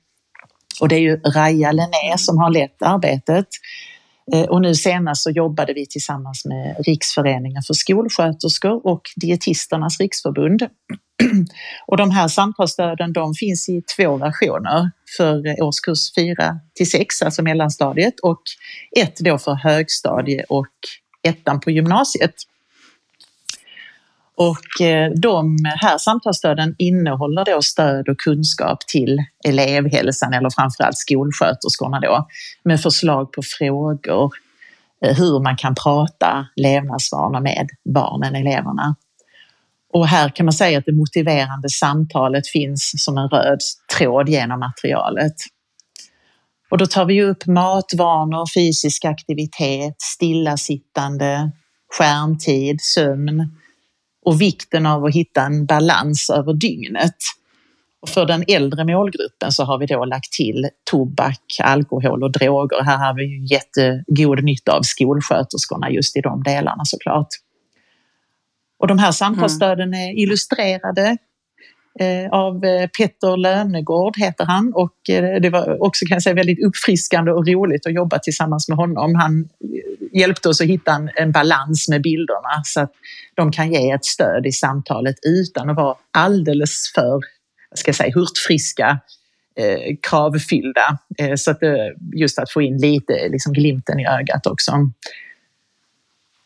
Och 0.80 0.88
det 0.88 0.96
är 0.96 1.00
ju 1.00 1.18
Raja 1.18 1.72
Lenné 1.72 2.18
som 2.18 2.38
har 2.38 2.50
lett 2.50 2.82
arbetet. 2.82 3.48
Eh, 4.34 4.44
och 4.44 4.62
nu 4.62 4.76
senast 4.76 5.24
så 5.24 5.30
jobbade 5.30 5.74
vi 5.74 5.86
tillsammans 5.86 6.46
med 6.46 6.76
Riksföreningen 6.86 7.62
för 7.68 7.74
skolsköterskor 7.74 8.88
och 8.88 9.02
Dietisternas 9.16 10.00
riksförbund. 10.00 10.62
Och 11.88 11.98
de 11.98 12.12
här 12.12 12.28
samtalsstöden 12.28 13.14
de 13.14 13.34
finns 13.34 13.70
i 13.70 13.82
två 13.98 14.18
versioner 14.18 14.92
för 15.18 15.64
årskurs 15.64 16.16
4 16.16 16.60
till 16.76 16.92
6, 16.92 17.22
alltså 17.22 17.42
mellanstadiet, 17.42 18.20
och 18.20 18.42
ett 18.98 19.18
då 19.20 19.38
för 19.38 19.54
högstadie 19.54 20.46
och 20.50 20.68
ettan 21.24 21.60
på 21.60 21.72
gymnasiet. 21.72 22.34
Och 24.42 24.86
eh, 24.86 25.12
de 25.12 25.58
här 25.66 25.98
samtalsstöden 25.98 26.76
innehåller 26.78 27.46
då 27.46 27.62
stöd 27.62 28.10
och 28.10 28.18
kunskap 28.18 28.80
till 28.88 29.18
elevhälsan 29.48 30.34
eller 30.34 30.50
framförallt 30.50 30.98
skolsköterskorna 30.98 32.00
då 32.00 32.28
med 32.64 32.82
förslag 32.82 33.34
på 33.34 33.42
frågor 33.60 34.32
eh, 35.06 35.18
hur 35.18 35.40
man 35.40 35.58
kan 35.58 35.76
prata 35.76 36.48
levnadsvanor 36.56 37.40
med 37.40 37.70
barnen, 37.94 38.36
eleverna. 38.36 38.96
Och 39.94 40.08
här 40.08 40.30
kan 40.30 40.46
man 40.46 40.54
säga 40.54 40.78
att 40.78 40.86
det 40.86 40.94
motiverande 40.94 41.70
samtalet 41.70 42.48
finns 42.48 42.94
som 42.98 43.18
en 43.18 43.28
röd 43.28 43.60
tråd 43.98 44.30
genom 44.30 44.60
materialet. 44.60 45.36
Och 46.72 46.78
då 46.78 46.86
tar 46.86 47.06
vi 47.06 47.24
upp 47.24 47.46
matvanor, 47.46 48.46
fysisk 48.54 49.06
aktivitet, 49.06 49.96
stillasittande, 50.02 51.52
skärmtid, 51.98 52.82
sömn 52.82 53.61
och 54.26 54.42
vikten 54.42 54.86
av 54.86 55.06
att 55.06 55.16
hitta 55.16 55.42
en 55.42 55.66
balans 55.66 56.30
över 56.30 56.54
dygnet. 56.54 57.16
Och 58.02 58.10
för 58.10 58.26
den 58.26 58.44
äldre 58.48 58.86
målgruppen 58.86 59.52
så 59.52 59.64
har 59.64 59.78
vi 59.78 59.86
då 59.86 60.06
lagt 60.06 60.32
till 60.32 60.70
tobak, 60.92 61.44
alkohol 61.64 62.24
och 62.24 62.32
droger. 62.32 62.84
Här 62.84 62.98
har 62.98 63.14
vi 63.14 63.46
jättegod 63.54 64.44
nytta 64.44 64.72
av 64.72 64.82
skolsköterskorna 64.82 65.90
just 65.90 66.18
i 66.18 66.22
de 66.22 66.44
delarna 66.44 66.86
såklart. 66.86 67.28
Och 68.80 68.88
de 68.88 69.00
här 69.00 69.12
samtalsstöden 69.12 69.94
är 69.94 70.20
illustrerade 70.20 71.18
av 72.32 72.66
eh, 72.66 72.88
Petter 72.88 73.38
Lönegård 73.38 74.18
heter 74.18 74.46
han 74.46 74.74
och 74.74 75.10
eh, 75.10 75.42
det 75.42 75.50
var 75.50 75.84
också 75.84 76.06
kan 76.06 76.16
jag 76.16 76.24
säga 76.24 76.36
väldigt 76.36 76.66
uppfriskande 76.66 77.32
och 77.32 77.48
roligt 77.48 77.88
att 77.88 77.94
jobba 77.94 78.20
tillsammans 78.20 78.70
med 78.70 78.78
honom. 78.78 79.16
Han 79.16 79.50
hjälpte 80.14 80.50
oss 80.50 80.62
att 80.62 80.68
hitta 80.68 81.10
en, 81.16 81.32
balans 81.32 81.90
med 81.90 82.02
bilderna 82.02 82.62
så 82.64 82.82
att 82.82 82.92
de 83.36 83.52
kan 83.52 83.74
ge 83.74 83.92
ett 83.92 84.06
stöd 84.06 84.46
i 84.46 84.52
samtalet 84.52 85.16
utan 85.26 85.70
att 85.70 85.76
vara 85.76 85.96
alldeles 86.12 86.92
för, 86.96 87.12
vad 87.70 87.80
ska 87.80 87.90
jag 87.90 87.96
säga, 87.96 88.14
hurtfriska 88.16 89.00
eh, 89.56 89.96
kravfyllda. 90.10 90.98
Eh, 91.18 91.36
så 91.36 91.52
att 91.52 91.60
just 92.14 92.40
att 92.40 92.52
få 92.52 92.62
in 92.62 92.78
lite 92.78 93.14
liksom, 93.30 93.54
glimten 93.54 94.00
i 94.00 94.08
ögat 94.08 94.48
också. 94.48 94.72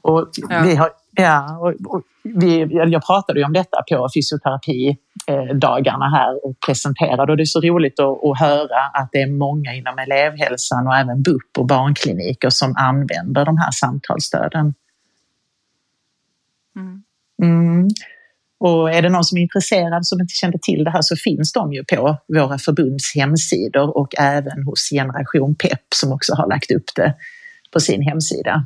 Och 0.02 0.30
ja. 0.50 0.62
vi 0.62 0.76
har, 0.76 0.90
ja, 1.16 1.58
och, 1.58 1.74
och 1.96 2.02
vi, 2.24 2.68
jag 2.72 3.06
pratade 3.06 3.40
ju 3.40 3.46
om 3.46 3.54
detta 3.54 3.84
på 3.90 4.10
fysioterapidagarna 4.16 6.10
här 6.10 6.46
och 6.46 6.56
presenterade 6.66 7.32
och 7.32 7.38
det 7.38 7.44
är 7.44 7.46
så 7.46 7.62
roligt 7.62 8.00
att, 8.00 8.24
att 8.24 8.40
höra 8.40 8.80
att 8.94 9.10
det 9.12 9.22
är 9.22 9.32
många 9.32 9.74
inom 9.74 10.00
elevhälsan 10.00 10.88
och 10.88 10.96
även 10.96 11.22
BUP 11.22 11.58
och 11.58 11.66
barnkliniker 11.66 12.50
som 12.50 12.76
använder 12.78 13.46
de 13.46 13.58
här 13.58 13.72
samtalsstöden. 13.72 14.74
Mm. 16.76 17.04
Mm. 17.44 17.90
Och 18.58 18.92
är 18.92 19.02
det 19.02 19.10
någon 19.10 19.24
som 19.24 19.38
är 19.38 19.42
intresserad 19.42 20.06
som 20.06 20.22
inte 20.22 20.34
kände 20.34 20.58
till 20.62 20.84
det 20.84 20.92
här 20.92 21.02
så 21.02 21.16
finns 21.16 21.54
de 21.54 21.74
ju 21.74 21.84
på 21.84 22.18
våra 22.28 22.58
förbunds 22.58 23.16
hemsidor 23.16 23.98
och 23.98 24.14
även 24.20 24.64
hos 24.64 24.90
Generation 24.90 25.56
Pep 25.56 25.82
som 25.96 26.12
också 26.12 26.34
har 26.34 26.48
lagt 26.48 26.72
upp 26.72 26.96
det 26.96 27.16
på 27.72 27.80
sin 27.80 28.02
hemsida. 28.02 28.66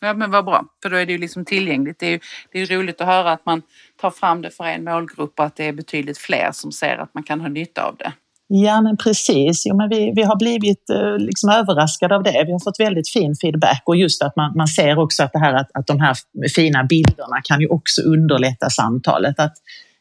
Ja 0.00 0.14
men 0.14 0.30
vad 0.30 0.44
bra, 0.44 0.64
för 0.82 0.90
då 0.90 0.96
är 0.96 1.06
det 1.06 1.12
ju 1.12 1.18
liksom 1.18 1.44
tillgängligt. 1.44 1.98
Det 1.98 2.06
är 2.06 2.10
ju 2.10 2.20
det 2.52 2.60
är 2.60 2.66
roligt 2.66 3.00
att 3.00 3.06
höra 3.06 3.32
att 3.32 3.46
man 3.46 3.62
tar 4.00 4.10
fram 4.10 4.42
det 4.42 4.50
för 4.50 4.64
en 4.64 4.84
målgrupp 4.84 5.38
och 5.38 5.44
att 5.44 5.56
det 5.56 5.64
är 5.64 5.72
betydligt 5.72 6.18
fler 6.18 6.50
som 6.52 6.72
ser 6.72 6.96
att 6.96 7.14
man 7.14 7.22
kan 7.22 7.40
ha 7.40 7.48
nytta 7.48 7.82
av 7.82 7.96
det. 7.96 8.12
Ja 8.50 8.80
men 8.80 8.96
precis, 8.96 9.66
jo, 9.66 9.76
men 9.76 9.88
vi, 9.88 10.12
vi 10.16 10.22
har 10.22 10.36
blivit 10.36 10.90
eh, 10.90 11.18
liksom 11.18 11.50
överraskade 11.50 12.16
av 12.16 12.22
det. 12.22 12.44
Vi 12.46 12.52
har 12.52 12.64
fått 12.64 12.80
väldigt 12.80 13.08
fin 13.08 13.34
feedback 13.42 13.82
och 13.84 13.96
just 13.96 14.22
att 14.22 14.36
man, 14.36 14.56
man 14.56 14.68
ser 14.68 14.98
också 14.98 15.22
att, 15.22 15.32
det 15.32 15.38
här, 15.38 15.54
att, 15.54 15.70
att 15.74 15.86
de 15.86 16.00
här 16.00 16.16
fina 16.54 16.84
bilderna 16.84 17.40
kan 17.44 17.60
ju 17.60 17.68
också 17.68 18.02
underlätta 18.02 18.70
samtalet. 18.70 19.40
Att 19.40 19.54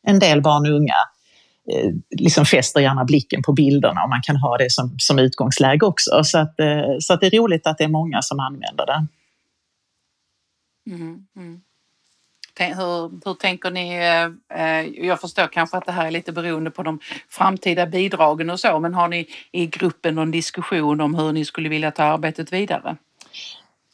en 0.08 0.20
del 0.20 0.42
barn 0.42 0.72
och 0.72 0.78
unga 0.78 0.96
eh, 1.74 1.92
liksom 2.20 2.46
fäster 2.46 2.80
gärna 2.80 3.06
blicken 3.06 3.42
på 3.44 3.54
bilderna 3.54 4.04
och 4.04 4.10
man 4.10 4.22
kan 4.22 4.36
ha 4.36 4.58
det 4.58 4.72
som, 4.72 4.96
som 4.98 5.20
utgångsläge 5.20 5.86
också. 5.86 6.24
Så, 6.24 6.38
att, 6.38 6.60
eh, 6.60 6.98
så 7.00 7.14
att 7.14 7.22
det 7.22 7.28
är 7.28 7.38
roligt 7.40 7.68
att 7.68 7.78
det 7.78 7.84
är 7.84 7.88
många 7.88 8.22
som 8.22 8.40
använder 8.40 8.86
det. 8.86 9.08
Mm-hmm. 10.88 11.26
Mm, 11.36 11.62
mm. 12.60 12.78
Hur, 12.78 13.26
hur 13.26 13.34
tänker 13.34 13.72
ni? 13.72 13.96
Eh, 13.96 14.60
eh, 14.60 15.06
jag 15.06 15.22
förstår 15.22 15.48
kanske 15.48 15.78
att 15.78 15.86
det 15.86 15.92
här 15.92 16.08
är 16.08 16.12
lite 16.12 16.32
beroende 16.32 16.72
på 16.72 16.84
de 16.84 17.00
framtida 17.30 17.86
bidragen 17.86 18.50
och 18.50 18.60
så, 18.60 18.80
men 18.80 18.94
har 18.94 19.08
ni 19.08 19.28
i 19.52 19.68
gruppen 19.68 20.16
någon 20.16 20.32
diskussion 20.32 21.02
om 21.02 21.16
hur 21.16 21.34
ni 21.34 21.46
skulle 21.46 21.70
vilja 21.70 21.92
ta 21.92 22.04
arbetet 22.04 22.54
vidare? 22.54 22.98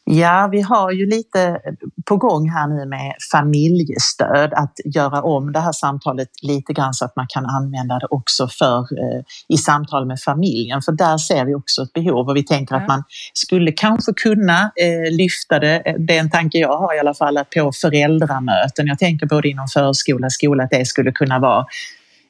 Ja, 0.06 0.50
vi 0.52 0.62
har 0.62 0.92
ju 0.92 1.06
lite 1.06 1.60
på 2.06 2.18
gång 2.18 2.50
här 2.50 2.68
nu 2.68 2.86
med 2.86 3.14
familjestöd, 3.32 4.54
att 4.54 4.74
göra 4.86 5.22
om 5.22 5.52
det 5.52 5.60
här 5.60 5.72
samtalet 5.72 6.30
lite 6.42 6.74
grann 6.74 6.94
så 6.94 7.06
att 7.06 7.16
man 7.16 7.26
kan 7.30 7.46
använda 7.46 8.00
det 8.00 8.08
också 8.10 8.48
för 8.48 8.80
eh, 8.80 9.22
i 9.48 9.58
samtal 9.58 10.06
med 10.06 10.20
familjen, 10.20 10.82
för 10.82 10.92
där 10.92 11.18
ser 11.18 11.46
vi 11.46 11.56
också 11.56 11.82
ett 11.82 11.94
behov 11.94 12.30
och 12.30 12.36
vi 12.36 12.44
tänker 12.44 12.76
att 12.76 12.88
man 12.88 13.04
skulle 13.34 13.72
kanske 13.72 14.14
kunna 14.14 14.62
eh, 14.62 15.12
lyfta 15.12 15.60
det, 15.60 15.96
det 15.98 16.18
är 16.18 16.20
en 16.20 16.30
tanke 16.30 16.58
jag 16.58 16.78
har 16.78 16.96
i 16.96 17.00
alla 17.00 17.14
fall, 17.14 17.38
att 17.38 17.50
på 17.50 17.72
föräldramöten, 17.82 18.88
jag 18.88 19.00
tänker 19.00 19.28
både 19.28 19.50
inom 19.50 19.68
förskola, 19.68 20.30
skola, 20.30 20.64
att 20.64 20.70
det 20.70 20.86
skulle 20.86 21.12
kunna 21.12 21.40
vara 21.40 21.66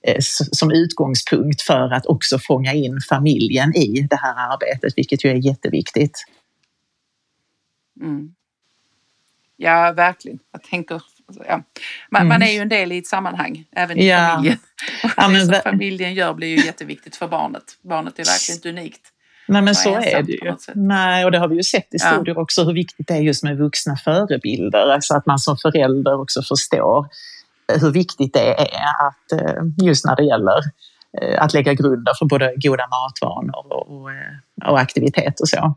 eh, 0.07 0.17
som 0.51 0.71
utgångspunkt 0.71 1.61
för 1.61 1.93
att 1.93 2.05
också 2.05 2.39
fånga 2.39 2.73
in 2.73 2.99
familjen 3.09 3.75
i 3.75 4.07
det 4.09 4.19
här 4.21 4.53
arbetet, 4.53 4.93
vilket 4.95 5.25
ju 5.25 5.29
är 5.29 5.45
jätteviktigt. 5.45 6.25
Mm. 8.01 8.33
Ja, 9.57 9.93
verkligen. 9.95 10.39
Jag 10.51 10.63
tänker, 10.63 11.01
ja. 11.47 11.63
man, 12.09 12.21
mm. 12.21 12.27
man, 12.27 12.41
är 12.41 12.51
ju 12.51 12.59
en 12.59 12.69
del 12.69 12.91
i 12.91 12.97
ett 12.97 13.07
sammanhang, 13.07 13.65
även 13.75 13.97
i 13.97 14.09
ja. 14.09 14.17
familjen. 14.17 14.57
Ja, 15.17 15.27
det 15.29 15.45
som 15.45 15.71
familjen 15.71 16.13
gör 16.13 16.33
blir 16.33 16.47
ju 16.47 16.65
jätteviktigt 16.65 17.15
för 17.15 17.27
barnet. 17.27 17.63
Barnet 17.81 18.19
är 18.19 18.25
verkligen 18.25 18.57
inte 18.57 18.69
unikt. 18.69 19.01
Nej 19.47 19.61
men 19.61 19.75
så 19.75 19.95
är 19.95 20.23
det 20.23 20.31
ju. 20.31 20.55
Nej, 20.75 21.25
och 21.25 21.31
det 21.31 21.37
har 21.37 21.47
vi 21.47 21.55
ju 21.55 21.63
sett 21.63 21.93
i 21.93 21.99
studier 21.99 22.35
ja. 22.35 22.41
också 22.41 22.63
hur 22.63 22.73
viktigt 22.73 23.07
det 23.07 23.13
är 23.13 23.21
just 23.21 23.43
med 23.43 23.57
vuxna 23.57 23.95
förebilder. 23.95 24.93
Alltså 24.93 25.15
att 25.15 25.25
man 25.25 25.39
som 25.39 25.57
förälder 25.57 26.21
också 26.21 26.41
förstår 26.41 27.07
hur 27.81 27.91
viktigt 27.91 28.33
det 28.33 28.53
är 28.53 29.07
att 29.07 29.31
eh, 29.31 29.63
just 29.85 30.05
när 30.05 30.15
det 30.15 30.23
gäller 30.23 30.61
eh, 31.21 31.43
att 31.43 31.53
lägga 31.53 31.73
grunder 31.73 32.13
för 32.19 32.25
både 32.25 32.53
goda 32.55 32.83
matvanor 32.87 33.73
och, 33.73 34.01
och, 34.01 34.11
eh, 34.11 34.69
och 34.69 34.79
aktivitet 34.79 35.39
och 35.39 35.49
så. 35.49 35.75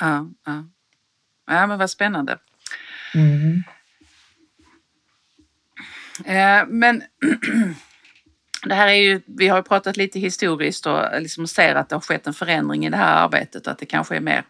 Ja, 0.00 0.30
ja. 0.46 0.64
ja 1.46 1.66
men 1.66 1.78
vad 1.78 1.90
spännande. 1.90 2.38
Mm. 3.14 3.62
Eh, 6.24 6.66
men 6.68 7.02
det 8.64 8.74
här 8.74 8.88
är 8.88 8.94
ju, 8.94 9.20
vi 9.26 9.48
har 9.48 9.56
ju 9.56 9.62
pratat 9.62 9.96
lite 9.96 10.18
historiskt 10.18 10.86
och 10.86 11.20
liksom 11.20 11.46
ser 11.46 11.74
att 11.74 11.88
det 11.88 11.96
har 11.96 12.00
skett 12.00 12.26
en 12.26 12.34
förändring 12.34 12.86
i 12.86 12.90
det 12.90 12.96
här 12.96 13.24
arbetet, 13.24 13.68
att 13.68 13.78
det 13.78 13.86
kanske 13.86 14.16
är 14.16 14.20
mer 14.20 14.44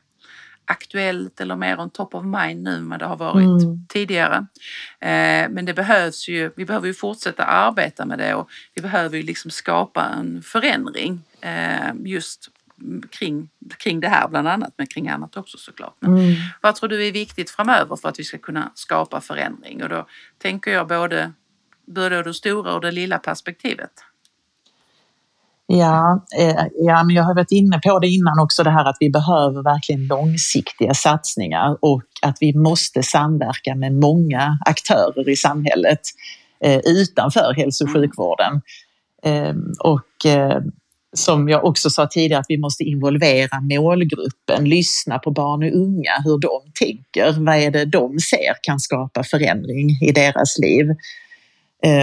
aktuellt 0.64 1.40
eller 1.40 1.57
mer 1.57 1.81
on 1.81 1.90
top 1.90 2.14
of 2.14 2.25
mind 2.25 2.62
nu 2.62 2.75
än 2.75 2.88
vad 2.88 2.99
det 2.99 3.07
har 3.07 3.16
varit 3.16 3.62
mm. 3.62 3.87
tidigare. 3.88 4.46
Eh, 5.01 5.49
men 5.51 5.64
det 5.64 5.75
behövs 5.75 6.29
ju, 6.29 6.51
vi 6.57 6.64
behöver 6.64 6.87
ju 6.87 6.94
fortsätta 6.94 7.44
arbeta 7.44 8.07
med 8.07 8.18
det 8.18 8.35
och 8.35 8.51
vi 8.75 8.83
behöver 8.83 9.16
ju 9.16 9.22
liksom 9.22 9.51
skapa 9.51 10.05
en 10.05 10.42
förändring 10.42 11.22
eh, 11.40 11.94
just 12.05 12.51
kring, 13.10 13.48
kring 13.78 14.00
det 14.00 14.08
här 14.08 14.28
bland 14.28 14.48
annat, 14.48 14.74
men 14.76 14.86
kring 14.86 15.08
annat 15.08 15.36
också 15.36 15.58
såklart. 15.58 15.94
Men 16.00 16.12
mm. 16.12 16.34
Vad 16.62 16.74
tror 16.74 16.88
du 16.88 17.06
är 17.06 17.12
viktigt 17.12 17.50
framöver 17.50 17.96
för 17.96 18.08
att 18.08 18.18
vi 18.18 18.24
ska 18.24 18.38
kunna 18.38 18.72
skapa 18.74 19.20
förändring? 19.20 19.82
Och 19.82 19.88
då 19.88 20.06
tänker 20.38 20.70
jag 20.70 20.88
både, 20.88 21.32
både 21.86 22.22
det 22.22 22.34
stora 22.34 22.74
och 22.74 22.80
det 22.80 22.90
lilla 22.90 23.18
perspektivet. 23.18 23.90
Ja, 25.68 26.26
eh, 26.38 26.66
ja, 26.74 27.04
men 27.04 27.16
jag 27.16 27.22
har 27.22 27.34
varit 27.34 27.52
inne 27.52 27.80
på 27.84 27.98
det 27.98 28.08
innan 28.08 28.38
också, 28.38 28.62
det 28.62 28.70
här 28.70 28.84
att 28.84 28.96
vi 29.00 29.10
behöver 29.10 29.62
verkligen 29.62 30.06
långsiktiga 30.06 30.94
satsningar 30.94 31.78
och 31.80 32.02
att 32.22 32.36
vi 32.40 32.54
måste 32.54 33.02
samverka 33.02 33.74
med 33.74 33.92
många 33.92 34.58
aktörer 34.66 35.28
i 35.28 35.36
samhället 35.36 36.00
eh, 36.60 36.80
utanför 36.84 37.54
hälso 37.56 37.84
och 37.84 37.90
mm. 37.90 38.02
sjukvården. 38.02 38.62
Eh, 39.22 39.54
och 39.78 40.26
eh, 40.26 40.60
som 41.18 41.48
jag 41.48 41.64
också 41.64 41.90
sa 41.90 42.07
tidigare, 42.07 42.40
att 42.40 42.46
vi 42.48 42.59
måste 42.59 42.85
involvera 42.85 43.61
målgruppen, 43.61 44.64
lyssna 44.64 45.18
på 45.18 45.31
barn 45.31 45.62
och 45.62 45.81
unga, 45.81 46.12
hur 46.24 46.38
de 46.38 46.72
tänker. 46.74 47.44
Vad 47.44 47.57
är 47.57 47.70
det 47.70 47.85
de 47.85 48.18
ser 48.18 48.55
kan 48.62 48.81
skapa 48.81 49.24
förändring 49.24 49.90
i 50.02 50.12
deras 50.12 50.59
liv? 50.59 50.87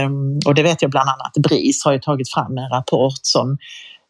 Um, 0.06 0.40
och 0.46 0.56
det 0.56 0.64
vet 0.64 0.82
jag 0.82 0.92
bland 0.92 1.10
annat 1.10 1.34
BRIS 1.50 1.86
har 1.86 1.94
ju 1.94 2.00
tagit 2.00 2.34
fram 2.34 2.58
en 2.58 2.70
rapport 2.70 3.20
som, 3.22 3.58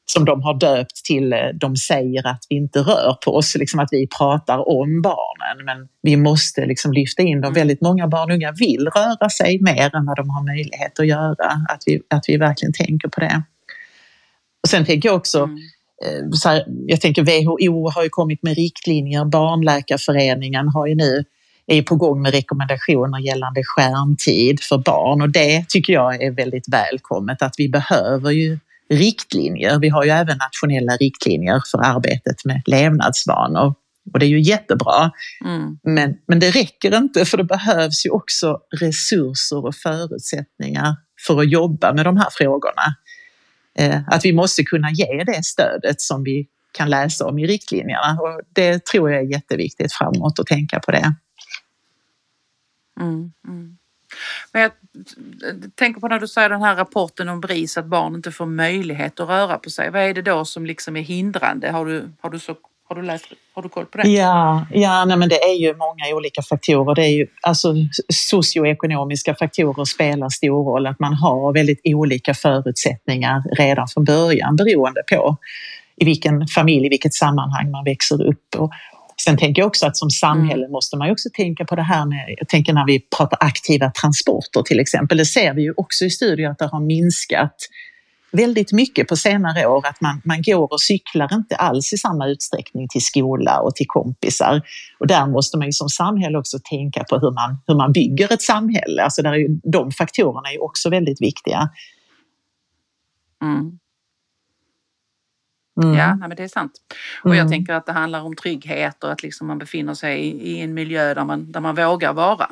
som 0.06 0.26
de 0.26 0.42
har 0.42 0.54
döpt 0.60 1.06
till 1.06 1.34
eh, 1.34 1.40
De 1.54 1.76
säger 1.76 2.28
att 2.28 2.46
vi 2.50 2.56
inte 2.56 2.80
rör 2.80 3.18
på 3.26 3.36
oss, 3.36 3.56
liksom 3.56 3.80
att 3.80 3.90
vi 3.92 4.08
pratar 4.18 4.70
om 4.70 5.02
barnen. 5.02 5.66
Men 5.66 5.88
vi 6.02 6.18
måste 6.18 6.66
liksom 6.66 6.94
lyfta 6.94 7.22
in 7.22 7.42
dem. 7.42 7.54
Väldigt 7.54 7.82
många 7.82 8.08
barn 8.08 8.32
och 8.32 8.36
unga 8.36 8.52
vill 8.52 8.88
röra 8.96 9.30
sig 9.30 9.60
mer 9.62 9.96
än 9.96 10.06
vad 10.06 10.18
de 10.18 10.30
har 10.30 10.46
möjlighet 10.46 11.00
att 11.00 11.08
göra. 11.08 11.52
Att 11.70 11.84
vi, 11.86 12.02
att 12.10 12.24
vi 12.28 12.38
verkligen 12.38 12.74
tänker 12.74 13.08
på 13.08 13.20
det. 13.20 13.44
Och 14.64 14.70
sen 14.70 14.86
tänker 14.86 15.10
jag 15.10 15.16
också, 15.16 15.44
mm. 15.44 15.58
Eh, 16.06 16.50
här, 16.50 16.66
jag 16.88 17.02
tänker 17.02 17.24
WHO 17.24 17.90
har 17.90 18.04
ju 18.04 18.10
kommit 18.10 18.44
med 18.44 18.56
riktlinjer, 18.56 19.26
Barnläkarföreningen 19.26 20.68
har 20.68 20.88
ju 20.88 20.96
nu 20.96 21.24
är 21.66 21.82
på 21.82 21.96
gång 21.96 22.22
med 22.22 22.32
rekommendationer 22.34 23.20
gällande 23.20 23.62
skärmtid 23.64 24.60
för 24.62 24.78
barn 24.78 25.22
och 25.22 25.30
det 25.30 25.66
tycker 25.70 25.94
jag 25.94 26.24
är 26.24 26.32
väldigt 26.32 26.70
välkommet 26.70 27.42
att 27.42 27.54
vi 27.58 27.70
behöver 27.70 28.32
ju 28.32 28.60
riktlinjer. 28.90 29.80
Vi 29.80 29.90
har 29.90 30.04
ju 30.04 30.10
även 30.10 30.38
nationella 30.38 30.98
riktlinjer 30.98 31.62
för 31.72 31.78
arbetet 31.78 32.46
med 32.46 32.62
levnadsvanor 32.66 33.74
och 34.14 34.20
det 34.20 34.26
är 34.26 34.30
ju 34.30 34.42
jättebra. 34.42 35.12
Mm. 35.46 35.78
Men, 35.84 36.16
men 36.28 36.40
det 36.40 36.52
räcker 36.52 36.98
inte 36.98 37.26
för 37.26 37.38
det 37.38 37.44
behövs 37.44 38.06
ju 38.06 38.10
också 38.10 38.58
resurser 38.80 39.66
och 39.66 39.76
förutsättningar 39.76 40.96
för 41.28 41.40
att 41.40 41.52
jobba 41.52 41.94
med 41.94 42.06
de 42.06 42.18
här 42.18 42.30
frågorna. 42.32 42.96
Eh, 43.80 44.02
att 44.08 44.26
vi 44.26 44.34
måste 44.34 44.64
kunna 44.64 44.92
ge 44.92 45.24
det 45.24 45.46
stödet 45.46 46.02
som 46.02 46.24
vi 46.24 46.48
kan 46.72 46.90
läsa 46.90 47.26
om 47.26 47.40
i 47.40 47.48
riktlinjerna. 47.48 48.18
Och 48.22 48.42
det 48.54 48.86
tror 48.86 49.12
jag 49.12 49.22
är 49.22 49.26
jätteviktigt 49.26 49.94
framåt 49.94 50.40
att 50.40 50.48
tänka 50.48 50.80
på 50.80 50.92
det. 50.92 51.14
Mm, 53.00 53.32
mm. 53.48 53.78
Men 54.52 54.62
jag 54.62 54.72
tänker 55.76 56.02
på 56.02 56.08
när 56.08 56.20
du 56.20 56.28
säger 56.28 56.50
den 56.50 56.62
här 56.62 56.76
rapporten 56.76 57.30
om 57.30 57.42
BRIS 57.42 57.78
att 57.78 57.86
barn 57.86 58.16
inte 58.16 58.32
får 58.32 58.46
möjlighet 58.46 59.20
att 59.20 59.30
röra 59.30 59.58
på 59.58 59.70
sig. 59.70 59.90
Vad 59.90 60.02
är 60.02 60.14
det 60.14 60.22
då 60.22 60.46
som 60.46 60.66
liksom 60.66 60.96
är 60.98 61.02
hindrande? 61.02 61.72
Har 61.72 61.86
du, 61.86 62.10
har 62.22 62.30
du 62.30 62.40
så 62.40 62.56
har 62.90 62.96
du, 62.96 63.02
läst, 63.02 63.26
har 63.54 63.64
du 63.64 63.70
koll 63.70 63.86
på 63.86 63.98
det? 63.98 64.08
Ja, 64.08 64.66
ja 64.72 65.06
nej 65.06 65.18
men 65.18 65.30
det 65.30 65.44
är 65.44 65.56
ju 65.62 65.76
många 65.76 66.16
olika 66.16 66.42
faktorer. 66.42 66.96
Det 66.96 67.02
är 67.02 67.12
ju, 67.18 67.28
alltså, 67.42 67.74
socioekonomiska 68.14 69.36
faktorer 69.36 69.86
spelar 69.86 70.30
stor 70.30 70.64
roll. 70.72 70.88
Att 70.88 71.00
man 71.00 71.14
har 71.14 71.54
väldigt 71.54 71.82
olika 71.84 72.34
förutsättningar 72.34 73.44
redan 73.58 73.88
från 73.88 74.04
början 74.04 74.56
beroende 74.56 75.04
på 75.12 75.38
i 75.96 76.06
vilken 76.06 76.48
familj, 76.48 76.86
i 76.86 76.90
vilket 76.90 77.14
sammanhang 77.14 77.72
man 77.72 77.84
växer 77.84 78.24
upp. 78.24 78.56
Och 78.58 78.72
sen 79.22 79.38
tänker 79.38 79.62
jag 79.62 79.68
också 79.68 79.88
att 79.88 79.98
som 79.98 80.10
samhälle 80.10 80.64
mm. 80.64 80.72
måste 80.72 80.98
man 80.98 81.12
också 81.12 81.30
tänka 81.34 81.66
på 81.66 81.76
det 81.76 81.84
här 81.84 82.06
med, 82.06 82.36
jag 82.38 82.48
tänker 82.48 82.74
när 82.74 82.86
vi 82.86 83.00
pratar 83.18 83.38
aktiva 83.42 83.92
transporter 83.92 84.62
till 84.62 84.80
exempel, 84.80 85.18
det 85.18 85.26
ser 85.26 85.54
vi 85.54 85.62
ju 85.62 85.74
också 85.78 86.06
i 86.06 86.10
studier 86.10 86.50
att 86.50 86.60
det 86.60 86.68
har 86.68 86.80
minskat 86.80 87.56
väldigt 88.34 88.72
mycket 88.72 89.08
på 89.08 89.16
senare 89.16 89.68
år 89.68 89.88
att 89.88 90.02
man, 90.02 90.22
man 90.26 90.42
går 90.42 90.74
och 90.74 90.82
cyklar 90.82 91.34
inte 91.34 91.56
alls 91.56 91.94
i 91.94 91.98
samma 91.98 92.28
utsträckning 92.28 92.88
till 92.88 93.06
skola 93.06 93.60
och 93.60 93.76
till 93.76 93.88
kompisar. 93.88 94.62
Och 95.00 95.08
där 95.08 95.26
måste 95.26 95.58
man 95.58 95.68
ju 95.68 95.72
som 95.72 95.90
samhälle 95.90 96.38
också 96.38 96.60
tänka 96.64 97.04
på 97.04 97.20
hur 97.20 97.32
man, 97.32 97.58
hur 97.68 97.76
man 97.76 97.92
bygger 97.92 98.34
ett 98.34 98.42
samhälle. 98.42 99.04
Alltså 99.04 99.22
där 99.22 99.32
är 99.32 99.38
ju, 99.38 99.48
de 99.64 99.92
faktorerna 99.92 100.52
är 100.52 100.64
också 100.64 100.90
väldigt 100.90 101.22
viktiga. 101.22 101.70
Mm. 103.42 103.80
Mm. 105.84 105.98
Ja, 105.98 106.16
nej, 106.16 106.28
men 106.28 106.38
det 106.38 106.44
är 106.44 106.48
sant. 106.48 106.72
Och 107.24 107.30
jag 107.30 107.38
mm. 107.38 107.52
tänker 107.52 107.74
att 107.74 107.86
det 107.86 107.92
handlar 107.92 108.22
om 108.22 108.36
trygghet 108.36 109.04
och 109.04 109.12
att 109.12 109.24
liksom 109.24 109.48
man 109.48 109.58
befinner 109.58 109.94
sig 109.94 110.20
i, 110.20 110.52
i 110.52 110.62
en 110.62 110.74
miljö 110.74 111.14
där 111.14 111.26
man, 111.26 111.52
där 111.52 111.60
man 111.60 111.76
vågar 111.76 112.14
vara. 112.14 112.50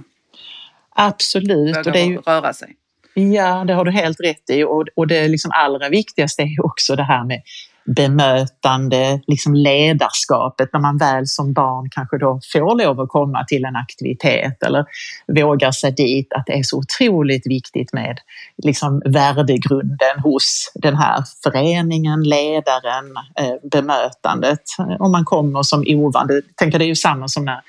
Absolut. 0.89 1.70
Vågar 1.70 1.88
och 1.88 1.91
det 1.91 2.00
är 2.00 2.06
ju, 2.06 2.17
röra 2.17 2.54
sig. 2.54 2.76
Ja, 3.13 3.63
det 3.63 3.74
har 3.74 3.86
du 3.86 3.91
helt 3.91 4.19
rätt 4.19 4.50
i. 4.50 4.63
Och, 4.63 4.86
och 4.95 5.08
det 5.08 5.28
liksom 5.28 5.52
allra 5.54 5.89
viktigaste 5.89 6.41
är 6.41 6.65
också 6.65 6.95
det 6.95 7.04
här 7.04 7.24
med 7.26 7.41
bemötande, 7.86 9.21
liksom 9.28 9.56
ledarskapet. 9.56 10.69
När 10.74 10.80
man 10.80 10.97
väl 10.97 11.28
som 11.28 11.54
barn 11.54 11.89
kanske 11.91 12.17
då 12.17 12.39
får 12.54 12.86
lov 12.86 13.00
att 13.00 13.10
komma 13.10 13.45
till 13.45 13.65
en 13.65 13.76
aktivitet 13.76 14.63
eller 14.63 14.86
vågar 15.28 15.71
sig 15.71 15.91
dit, 15.91 16.34
att 16.34 16.45
det 16.45 16.54
är 16.54 16.63
så 16.63 16.78
otroligt 16.78 17.47
viktigt 17.47 17.93
med 17.93 18.19
liksom 18.63 19.02
värdegrunden 19.06 20.19
hos 20.24 20.71
den 20.76 20.95
här 20.95 21.24
föreningen, 21.43 22.24
ledaren, 22.24 23.15
eh, 23.39 23.69
bemötandet. 23.71 24.62
Om 25.00 25.12
man 25.12 25.26
kommer 25.26 25.63
som 25.63 25.84
ovan, 25.88 26.28
det, 26.28 26.41
tänker 26.56 26.80
det 26.80 26.86
är 26.86 26.88
ju 26.88 26.95
samma 26.95 27.28
som 27.28 27.45
när 27.45 27.62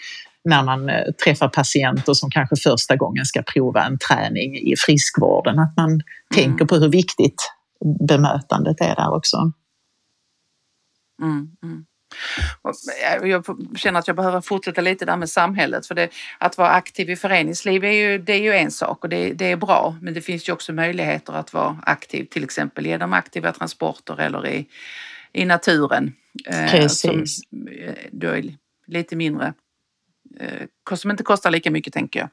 när 0.45 0.63
man 0.63 0.89
eh, 0.89 1.13
träffar 1.25 1.49
patienter 1.49 2.15
som 2.15 2.31
kanske 2.31 2.57
första 2.57 2.97
gången 2.97 3.25
ska 3.25 3.43
prova 3.43 3.85
en 3.85 3.99
träning 3.99 4.57
i 4.57 4.75
friskvården. 4.77 5.59
Att 5.59 5.77
man 5.77 5.91
mm. 5.91 6.03
tänker 6.35 6.65
på 6.65 6.77
hur 6.77 6.89
viktigt 6.89 7.43
bemötandet 8.09 8.81
är 8.81 8.95
där 8.95 9.15
också. 9.15 9.37
Mm, 11.23 11.49
mm. 11.63 11.85
Jag 13.23 13.45
känner 13.77 13.99
att 13.99 14.07
jag 14.07 14.17
behöver 14.17 14.41
fortsätta 14.41 14.81
lite 14.81 15.05
där 15.05 15.17
med 15.17 15.31
samhället 15.31 15.87
för 15.87 15.95
det, 15.95 16.09
att 16.39 16.59
vara 16.59 16.69
aktiv 16.69 17.11
i 17.11 17.17
föreningsliv 17.17 17.85
är 17.85 17.93
ju, 17.93 18.19
det 18.19 18.33
är 18.33 18.41
ju 18.41 18.53
en 18.53 18.71
sak 18.71 19.05
och 19.05 19.09
det, 19.09 19.33
det, 19.33 19.45
är 19.45 19.57
bra 19.57 19.97
men 20.01 20.15
det 20.15 20.21
finns 20.21 20.49
ju 20.49 20.53
också 20.53 20.73
möjligheter 20.73 21.33
att 21.33 21.53
vara 21.53 21.77
aktiv 21.83 22.25
till 22.25 22.45
exempel 22.45 22.87
genom 22.87 23.13
aktiva 23.13 23.53
transporter 23.53 24.21
eller 24.21 24.47
i, 24.47 24.67
i 25.33 25.45
naturen. 25.45 26.13
Eh, 26.47 26.71
Precis. 26.71 27.41
Som, 27.51 27.69
då 28.11 28.35
lite 28.87 29.17
mindre, 29.17 29.47
eh, 29.47 29.53
som 30.95 31.11
inte 31.11 31.23
kostar 31.23 31.51
lika 31.51 31.71
mycket 31.71 31.93
tänker 31.93 32.21
jag. 32.21 32.29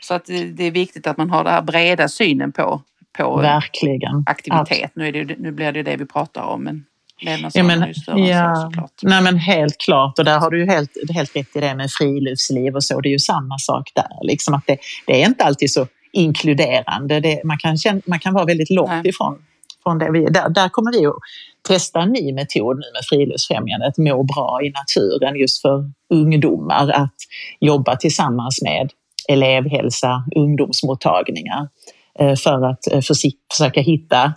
Så 0.00 0.14
att 0.14 0.24
det 0.26 0.64
är 0.64 0.70
viktigt 0.70 1.06
att 1.06 1.16
man 1.16 1.30
har 1.30 1.44
den 1.44 1.52
här 1.52 1.62
breda 1.62 2.08
synen 2.08 2.52
på, 2.52 2.82
på 3.18 3.36
Verkligen. 3.36 4.24
aktivitet. 4.26 4.90
Nu, 4.94 5.08
är 5.08 5.12
det, 5.12 5.38
nu 5.38 5.52
blir 5.52 5.72
det 5.72 5.82
det 5.82 5.96
vi 5.96 6.06
pratar 6.06 6.42
om, 6.42 6.64
men 6.64 6.84
Ja, 7.20 7.62
men, 7.62 7.94
ja, 8.06 8.70
så. 8.70 9.08
Nej, 9.08 9.22
men 9.22 9.36
helt 9.36 9.78
klart, 9.78 10.18
och 10.18 10.24
där 10.24 10.38
har 10.38 10.50
du 10.50 10.58
ju 10.58 10.66
helt, 10.66 10.90
helt 11.14 11.36
rätt 11.36 11.56
i 11.56 11.60
det 11.60 11.74
med 11.74 11.90
friluftsliv 11.90 12.74
och 12.74 12.84
så. 12.84 13.00
Det 13.00 13.08
är 13.08 13.10
ju 13.10 13.18
samma 13.18 13.58
sak 13.58 13.90
där. 13.94 14.08
Liksom 14.22 14.54
att 14.54 14.66
det, 14.66 14.76
det 15.06 15.22
är 15.22 15.26
inte 15.26 15.44
alltid 15.44 15.72
så 15.72 15.86
inkluderande. 16.12 17.20
Det, 17.20 17.44
man, 17.44 17.58
kan 17.58 17.76
känna, 17.78 18.00
man 18.06 18.18
kan 18.18 18.34
vara 18.34 18.44
väldigt 18.44 18.70
långt 18.70 18.90
nej. 18.90 19.08
ifrån 19.08 19.38
från 19.82 19.98
det. 19.98 20.10
Vi, 20.12 20.24
där, 20.24 20.48
där 20.48 20.68
kommer 20.68 20.92
vi 20.92 21.06
att 21.06 21.14
testa 21.68 22.00
en 22.00 22.12
ny 22.12 22.32
metod 22.32 22.76
nu 22.76 22.86
med 22.92 23.04
Friluftsfrämjandet, 23.08 23.98
Må 23.98 24.22
bra 24.22 24.60
i 24.62 24.70
naturen, 24.70 25.36
just 25.36 25.62
för 25.62 25.90
ungdomar 26.14 26.90
att 26.90 27.16
jobba 27.60 27.96
tillsammans 27.96 28.62
med 28.62 28.90
elevhälsa, 29.28 30.24
ungdomsmottagningar 30.36 31.68
eh, 32.18 32.34
för 32.34 32.70
att 32.70 32.92
eh, 32.92 33.00
försöka 33.52 33.80
hitta 33.80 34.32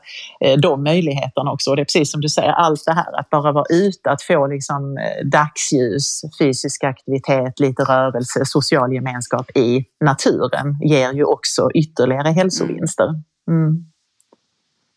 eh, 0.46 0.60
de 0.60 0.84
möjligheterna 0.84 1.52
också. 1.52 1.70
Och 1.70 1.76
det 1.76 1.82
är 1.82 1.86
precis 1.86 2.12
som 2.12 2.22
du 2.22 2.30
säger, 2.30 2.52
allt 2.52 2.86
det 2.86 2.94
här 2.94 3.20
att 3.20 3.30
bara 3.30 3.52
vara 3.52 3.66
ute, 3.70 4.12
att 4.12 4.22
få 4.22 4.48
liksom 4.48 4.98
dagsljus, 5.32 6.22
fysisk 6.40 6.84
aktivitet, 6.84 7.60
lite 7.60 7.84
rörelse, 7.84 8.46
social 8.46 8.94
gemenskap 8.94 9.58
i 9.58 9.86
naturen 10.06 10.78
ger 10.82 11.14
ju 11.14 11.24
också 11.24 11.70
ytterligare 11.74 12.30
hälsovinster. 12.30 13.08
Mm. 13.50 13.91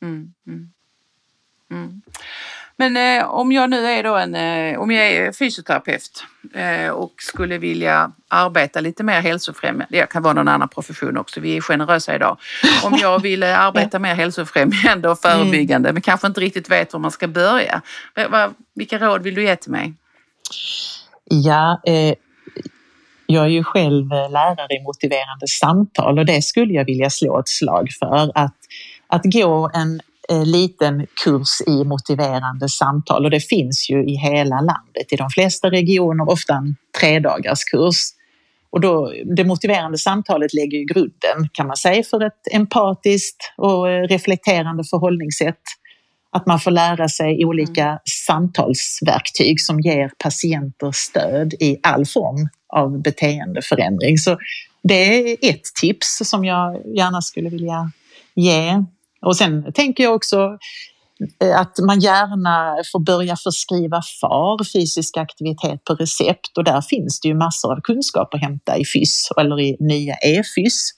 Mm, 0.05 0.33
mm. 0.47 0.69
mm. 1.71 2.03
Men 2.77 2.97
eh, 2.97 3.31
om 3.31 3.53
jag 3.53 3.71
nu 3.71 3.87
är 3.87 4.03
då 4.03 4.17
en, 4.17 4.35
eh, 4.35 4.81
om 4.81 4.91
jag 4.91 5.07
är 5.07 5.33
fysioterapeut 5.33 6.25
eh, 6.55 6.89
och 6.89 7.13
skulle 7.19 7.59
vilja 7.59 8.13
arbeta 8.29 8.81
lite 8.81 9.03
mer 9.03 9.21
hälsofrämjande, 9.21 9.87
det 9.91 10.11
kan 10.11 10.23
vara 10.23 10.35
någon 10.35 10.49
annan 10.49 10.69
profession 10.69 11.17
också, 11.17 11.41
vi 11.41 11.57
är 11.57 11.61
generösa 11.61 12.15
idag. 12.15 12.39
Om 12.85 12.97
jag 13.01 13.23
vill 13.23 13.43
eh, 13.43 13.61
arbeta 13.61 13.99
mer 13.99 14.15
hälsofrämjande 14.15 15.09
och 15.09 15.19
förebyggande 15.19 15.89
mm. 15.89 15.95
men 15.95 16.03
kanske 16.03 16.27
inte 16.27 16.41
riktigt 16.41 16.71
vet 16.71 16.93
var 16.93 17.01
man 17.01 17.11
ska 17.11 17.29
börja. 17.29 17.83
Vilka 18.75 18.99
råd 18.99 19.23
vill 19.23 19.35
du 19.35 19.45
ge 19.45 19.57
till 19.57 19.73
mig? 19.73 19.95
Ja, 21.25 21.81
eh, 21.87 22.15
jag 23.27 23.45
är 23.45 23.49
ju 23.49 23.65
själv 23.65 24.13
eh, 24.13 24.31
lärare 24.31 24.75
i 24.75 24.83
motiverande 24.83 25.47
samtal 25.49 26.19
och 26.19 26.27
det 26.27 26.43
skulle 26.43 26.73
jag 26.73 26.85
vilja 26.85 27.11
slå 27.11 27.39
ett 27.41 27.49
slag 27.49 27.89
för. 27.99 28.31
Att, 28.35 28.57
att 29.09 29.23
gå 29.25 29.71
en 29.75 30.01
Eh, 30.29 30.47
liten 30.47 31.07
kurs 31.25 31.61
i 31.67 31.85
motiverande 31.85 32.69
samtal 32.69 33.25
och 33.25 33.31
det 33.31 33.41
finns 33.41 33.91
ju 33.91 34.05
i 34.05 34.17
hela 34.17 34.57
landet. 34.57 35.13
I 35.13 35.17
de 35.17 35.31
flesta 35.31 35.71
regioner 35.71 36.31
ofta 36.31 36.55
en 36.55 36.77
tredagars 37.01 37.65
kurs. 37.65 37.97
Och 38.71 38.81
då, 38.81 39.13
det 39.37 39.45
motiverande 39.45 39.99
samtalet 39.99 40.55
lägger 40.55 40.79
ju 40.79 40.85
grunden 40.85 41.49
kan 41.53 41.67
man 41.67 41.77
säga 41.77 42.03
för 42.03 42.25
ett 42.25 42.53
empatiskt 42.53 43.53
och 43.57 43.91
eh, 43.91 44.03
reflekterande 44.03 44.85
förhållningssätt. 44.85 45.63
Att 46.33 46.47
man 46.47 46.61
får 46.61 46.71
lära 46.71 47.09
sig 47.09 47.45
olika 47.45 47.85
mm. 47.85 47.99
samtalsverktyg 48.27 49.61
som 49.61 49.81
ger 49.81 50.11
patienter 50.19 50.93
stöd 50.93 51.55
i 51.61 51.77
all 51.83 52.07
form 52.07 52.49
av 52.69 53.03
beteendeförändring. 53.03 54.19
Så 54.19 54.39
det 54.83 54.95
är 54.95 55.51
ett 55.51 55.65
tips 55.81 56.19
som 56.25 56.45
jag 56.45 56.97
gärna 56.97 57.23
skulle 57.23 57.51
vilja 57.51 57.91
ge. 58.35 58.85
Och 59.23 59.37
sen 59.37 59.73
tänker 59.73 60.05
jag 60.05 60.15
också 60.15 60.59
eh, 61.43 61.61
att 61.61 61.79
man 61.87 62.01
gärna 62.01 62.77
får 62.93 63.01
börja 63.01 63.37
förskriva 63.37 64.03
FAR, 64.21 64.65
fysisk 64.73 65.17
aktivitet 65.17 65.85
på 65.85 65.95
recept 65.95 66.59
och 66.59 66.65
där 66.65 66.81
finns 66.81 67.21
det 67.21 67.29
ju 67.29 67.35
massor 67.35 67.73
av 67.73 67.81
kunskap 67.81 68.35
att 68.35 68.41
hämta 68.41 68.79
i 68.79 68.85
FYS 68.85 69.29
eller 69.37 69.61
i 69.61 69.77
nya 69.81 70.15
e-FYS 70.15 70.91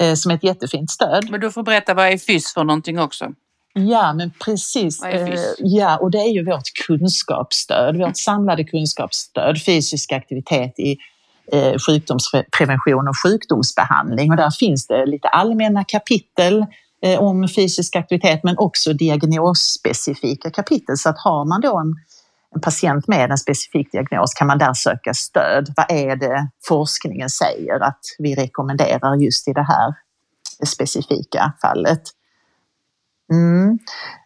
eh, 0.00 0.14
som 0.14 0.30
är 0.30 0.34
ett 0.34 0.44
jättefint 0.44 0.90
stöd. 0.90 1.30
Men 1.30 1.40
du 1.40 1.50
får 1.50 1.62
berätta 1.62 1.94
vad 1.94 2.06
är 2.06 2.18
FYS 2.18 2.54
för 2.54 2.64
någonting 2.64 2.98
också? 2.98 3.32
Ja, 3.74 4.12
men 4.12 4.30
precis. 4.44 5.02
Eh, 5.02 5.38
ja, 5.58 5.98
och 5.98 6.10
det 6.10 6.18
är 6.18 6.32
ju 6.32 6.44
vårt 6.44 6.72
kunskapsstöd, 6.86 7.96
vårt 7.96 8.16
samlade 8.16 8.64
kunskapsstöd, 8.64 9.64
fysisk 9.64 10.12
aktivitet 10.12 10.78
i 10.78 10.96
sjukdomsprevention 11.86 13.08
och 13.08 13.14
sjukdomsbehandling. 13.24 14.30
Och 14.30 14.36
där 14.36 14.50
finns 14.50 14.86
det 14.86 15.06
lite 15.06 15.28
allmänna 15.28 15.84
kapitel 15.84 16.66
Eh, 17.04 17.18
om 17.18 17.48
fysisk 17.48 17.96
aktivitet 17.96 18.40
men 18.42 18.58
också 18.58 18.92
diagnosspecifika 18.92 20.50
kapitel. 20.50 20.96
Så 20.96 21.08
att 21.08 21.18
har 21.18 21.44
man 21.44 21.60
då 21.60 21.78
en, 21.78 21.94
en 22.54 22.60
patient 22.60 23.08
med 23.08 23.30
en 23.30 23.38
specifik 23.38 23.92
diagnos 23.92 24.34
kan 24.34 24.46
man 24.46 24.58
där 24.58 24.74
söka 24.74 25.14
stöd. 25.14 25.74
Vad 25.76 25.86
är 25.90 26.16
det 26.16 26.48
forskningen 26.68 27.30
säger 27.30 27.80
att 27.80 28.00
vi 28.18 28.34
rekommenderar 28.34 29.14
just 29.16 29.48
i 29.48 29.52
det 29.52 29.62
här 29.62 29.94
specifika 30.66 31.52
fallet? 31.62 32.02
Mm. 33.32 33.78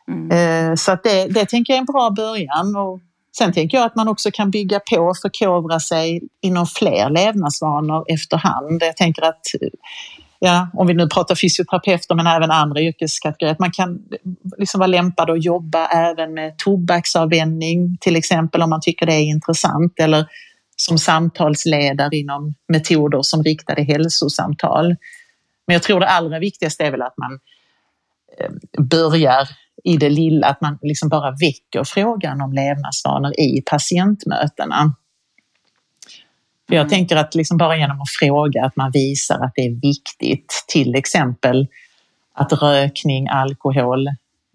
Mm. 0.09 0.31
Eh, 0.31 0.75
så 0.75 0.93
att 0.93 1.03
det, 1.03 1.27
det 1.27 1.47
tänker 1.47 1.73
jag 1.73 1.77
är 1.77 1.81
en 1.81 1.87
bra 1.87 2.11
början. 2.11 2.77
Och 2.77 3.01
sen 3.39 3.53
tänker 3.53 3.79
jag 3.79 3.87
att 3.87 3.97
man 3.97 4.09
också 4.09 4.31
kan 4.33 4.51
bygga 4.51 4.81
på 4.81 4.97
och 4.97 5.17
förkovra 5.17 5.81
sig 5.81 6.21
inom 6.43 6.67
fler 6.67 7.11
levnadsvanor 7.11 8.05
efterhand. 8.09 8.83
Jag 8.83 8.97
tänker 8.97 9.23
att 9.23 9.41
ja, 10.39 10.69
om 10.75 10.87
vi 10.87 10.95
nu 10.95 11.09
pratar 11.09 11.35
fysioterapeuter 11.35 12.15
men 12.15 12.27
även 12.27 12.51
andra 12.51 12.81
yrkeskategorier, 12.81 13.53
att 13.53 13.61
man 13.61 13.71
kan 13.71 13.99
liksom 14.59 14.79
vara 14.79 14.87
lämpad 14.87 15.31
att 15.31 15.45
jobba 15.45 15.87
även 15.87 16.35
med 16.35 16.59
tobaksavvänjning 16.59 17.97
till 18.01 18.17
exempel 18.17 18.63
om 18.63 18.71
man 18.71 18.81
tycker 18.81 19.07
det 19.07 19.15
är 19.15 19.25
intressant 19.25 19.93
eller 20.01 20.27
som 20.77 20.99
samtalsledare 20.99 22.17
inom 22.17 22.55
metoder 22.69 23.23
som 23.23 23.43
riktade 23.43 23.83
hälsosamtal. 23.83 24.97
Men 25.67 25.75
jag 25.75 25.83
tror 25.83 26.01
det 26.01 26.09
allra 26.09 26.39
viktigaste 26.39 26.85
är 26.85 26.91
väl 26.91 27.03
att 27.03 27.19
man 27.19 27.39
börjar 28.79 29.49
i 29.85 29.97
det 29.97 30.11
lilla, 30.11 30.47
att 30.47 30.61
man 30.61 30.79
liksom 30.83 31.09
bara 31.09 31.31
väcker 31.31 31.85
frågan 31.85 32.41
om 32.41 32.53
levnadsvanor 32.53 33.41
i 33.41 33.63
patientmötena. 33.71 34.95
För 36.69 36.75
jag 36.75 36.83
mm. 36.83 36.91
tänker 36.91 37.17
att 37.17 37.35
liksom 37.35 37.57
bara 37.57 37.77
genom 37.77 38.01
att 38.01 38.11
fråga 38.21 38.65
att 38.65 38.77
man 38.77 38.91
visar 38.91 39.45
att 39.45 39.53
det 39.55 39.63
är 39.63 39.81
viktigt, 39.81 40.65
till 40.69 40.95
exempel 40.95 41.67
att 42.35 42.53
rökning, 42.53 43.29
alkohol, 43.29 44.09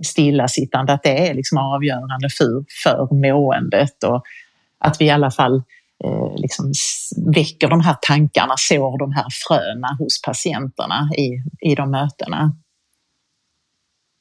stillasittande, 0.05 0.93
att 0.93 1.03
det 1.03 1.29
är 1.29 1.33
liksom 1.33 1.57
avgörande 1.57 2.29
för, 2.37 2.65
för 2.83 3.15
måendet 3.15 4.03
och 4.03 4.23
att 4.79 5.01
vi 5.01 5.05
i 5.05 5.09
alla 5.09 5.31
fall 5.31 5.55
eh, 6.03 6.35
liksom 6.35 6.73
väcker 7.35 7.67
de 7.67 7.81
här 7.81 7.95
tankarna, 8.01 8.53
sår 8.57 8.99
de 8.99 9.11
här 9.11 9.25
fröna 9.47 9.95
hos 9.99 10.21
patienterna 10.21 11.09
i, 11.17 11.43
i 11.71 11.75
de 11.75 11.91
mötena. 11.91 12.53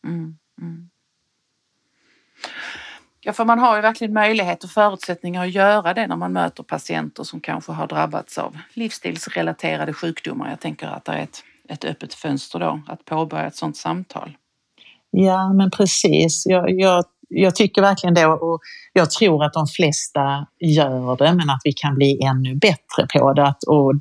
Mm, 0.07 0.39
mm. 0.61 0.91
Ja, 3.21 3.33
för 3.33 3.45
man 3.45 3.59
har 3.59 3.77
ju 3.77 3.83
verkligen 3.83 4.13
möjlighet 4.13 4.65
och 4.65 4.71
förutsättningar 4.71 5.45
att 5.45 5.53
göra 5.53 5.95
det 5.95 6.07
när 6.07 6.17
man 6.17 6.33
möter 6.33 6.63
patienter 6.63 7.23
som 7.23 7.41
kanske 7.41 7.73
har 7.73 7.87
drabbats 7.87 8.39
av 8.39 8.57
livsstilsrelaterade 8.75 9.93
sjukdomar. 9.93 10.51
Jag 10.51 10.61
tänker 10.61 10.87
att 10.87 11.05
det 11.05 11.13
är 11.13 11.23
ett, 11.23 11.43
ett 11.69 11.85
öppet 11.85 12.15
fönster 12.15 12.59
då 12.59 12.81
att 12.87 13.05
påbörja 13.05 13.47
ett 13.47 13.57
sådant 13.57 13.77
samtal. 13.77 14.37
Ja, 15.11 15.53
men 15.53 15.71
precis. 15.71 16.47
Jag, 16.47 16.71
jag, 16.71 17.05
jag 17.29 17.57
tycker 17.57 17.83
verkligen 17.83 18.15
det 18.15 18.27
och 18.27 18.61
jag 18.93 19.11
tror 19.11 19.45
att 19.45 19.53
de 19.53 19.67
flesta 19.67 20.47
gör 20.61 21.17
det, 21.17 21.35
men 21.35 21.51
att 21.51 21.61
vi 21.65 21.73
kan 21.73 21.95
bli 21.95 22.23
ännu 22.23 22.55
bättre 22.55 23.07
på 23.15 23.33
det. 23.33 23.55
Och 23.67 23.95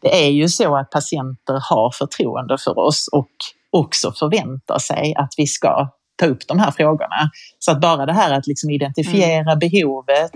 det 0.00 0.26
är 0.26 0.30
ju 0.30 0.48
så 0.48 0.76
att 0.76 0.90
patienter 0.90 1.60
har 1.70 1.90
förtroende 1.90 2.58
för 2.58 2.78
oss 2.78 3.08
och 3.12 3.30
också 3.74 4.12
förväntar 4.12 4.78
sig 4.78 5.14
att 5.16 5.34
vi 5.36 5.46
ska 5.46 5.88
ta 6.16 6.26
upp 6.26 6.48
de 6.48 6.58
här 6.58 6.70
frågorna. 6.70 7.30
Så 7.58 7.70
att 7.72 7.80
bara 7.80 8.06
det 8.06 8.12
här 8.12 8.32
att 8.38 8.46
liksom 8.46 8.70
identifiera 8.70 9.52
mm. 9.52 9.58
behovet 9.58 10.34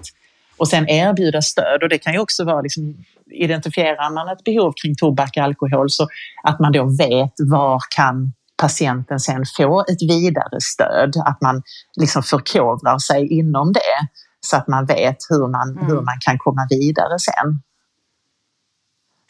och 0.57 0.68
sen 0.68 0.88
erbjuda 0.88 1.42
stöd 1.42 1.83
och 1.83 1.88
det 1.88 1.98
kan 1.98 2.12
ju 2.12 2.18
också 2.18 2.44
vara 2.44 2.61
liksom, 2.61 3.05
identifierar 3.31 4.14
man 4.14 4.29
ett 4.29 4.44
behov 4.44 4.72
kring 4.83 4.96
tobak 4.96 5.31
och 5.37 5.42
alkohol 5.42 5.90
så 5.90 6.09
att 6.42 6.61
man 6.61 6.72
då 6.72 6.85
vet 6.85 7.33
var 7.38 7.81
kan 7.96 8.33
patienten 8.57 9.20
sen 9.20 9.44
få 9.57 9.81
ett 9.81 10.03
vidare 10.03 10.61
stöd, 10.61 11.12
att 11.27 11.40
man 11.40 11.62
liksom 12.01 12.22
förkovrar 12.22 12.98
sig 12.98 13.29
inom 13.33 13.72
det 13.72 14.09
så 14.40 14.57
att 14.57 14.68
man 14.68 14.87
vet 14.87 15.16
hur 15.29 15.48
man, 15.48 15.70
mm. 15.70 15.87
hur 15.87 16.01
man 16.01 16.18
kan 16.20 16.38
komma 16.38 16.66
vidare 16.70 17.18
sen. 17.18 17.62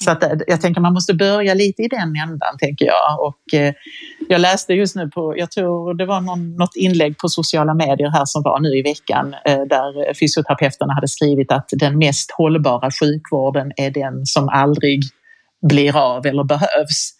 Så 0.04 0.10
att, 0.10 0.22
eh, 0.22 0.32
jag 0.46 0.60
tänker 0.60 0.80
man 0.80 0.92
måste 0.92 1.14
börja 1.14 1.54
lite 1.54 1.82
i 1.82 1.88
den 1.88 2.16
ändan, 2.28 2.58
tänker 2.58 2.86
jag. 2.86 3.20
Och, 3.20 3.54
eh, 3.54 3.74
jag 4.28 4.40
läste 4.40 4.74
just 4.74 4.96
nu 4.96 5.08
på, 5.08 5.38
jag 5.38 5.50
tror 5.50 5.94
det 5.94 6.06
var 6.06 6.20
någon, 6.20 6.56
något 6.56 6.76
inlägg 6.76 7.18
på 7.18 7.28
sociala 7.28 7.74
medier 7.74 8.10
här 8.10 8.24
som 8.24 8.42
var 8.42 8.60
nu 8.60 8.78
i 8.78 8.82
veckan 8.82 9.34
eh, 9.44 9.60
där 9.60 10.14
fysioterapeuterna 10.14 10.94
hade 10.94 11.08
skrivit 11.08 11.52
att 11.52 11.68
den 11.72 11.98
mest 11.98 12.30
hållbara 12.30 12.90
sjukvården 12.90 13.72
är 13.76 13.90
den 13.90 14.26
som 14.26 14.48
aldrig 14.48 15.02
blir 15.62 15.96
av 15.96 16.26
eller 16.26 16.44
behövs. 16.44 17.14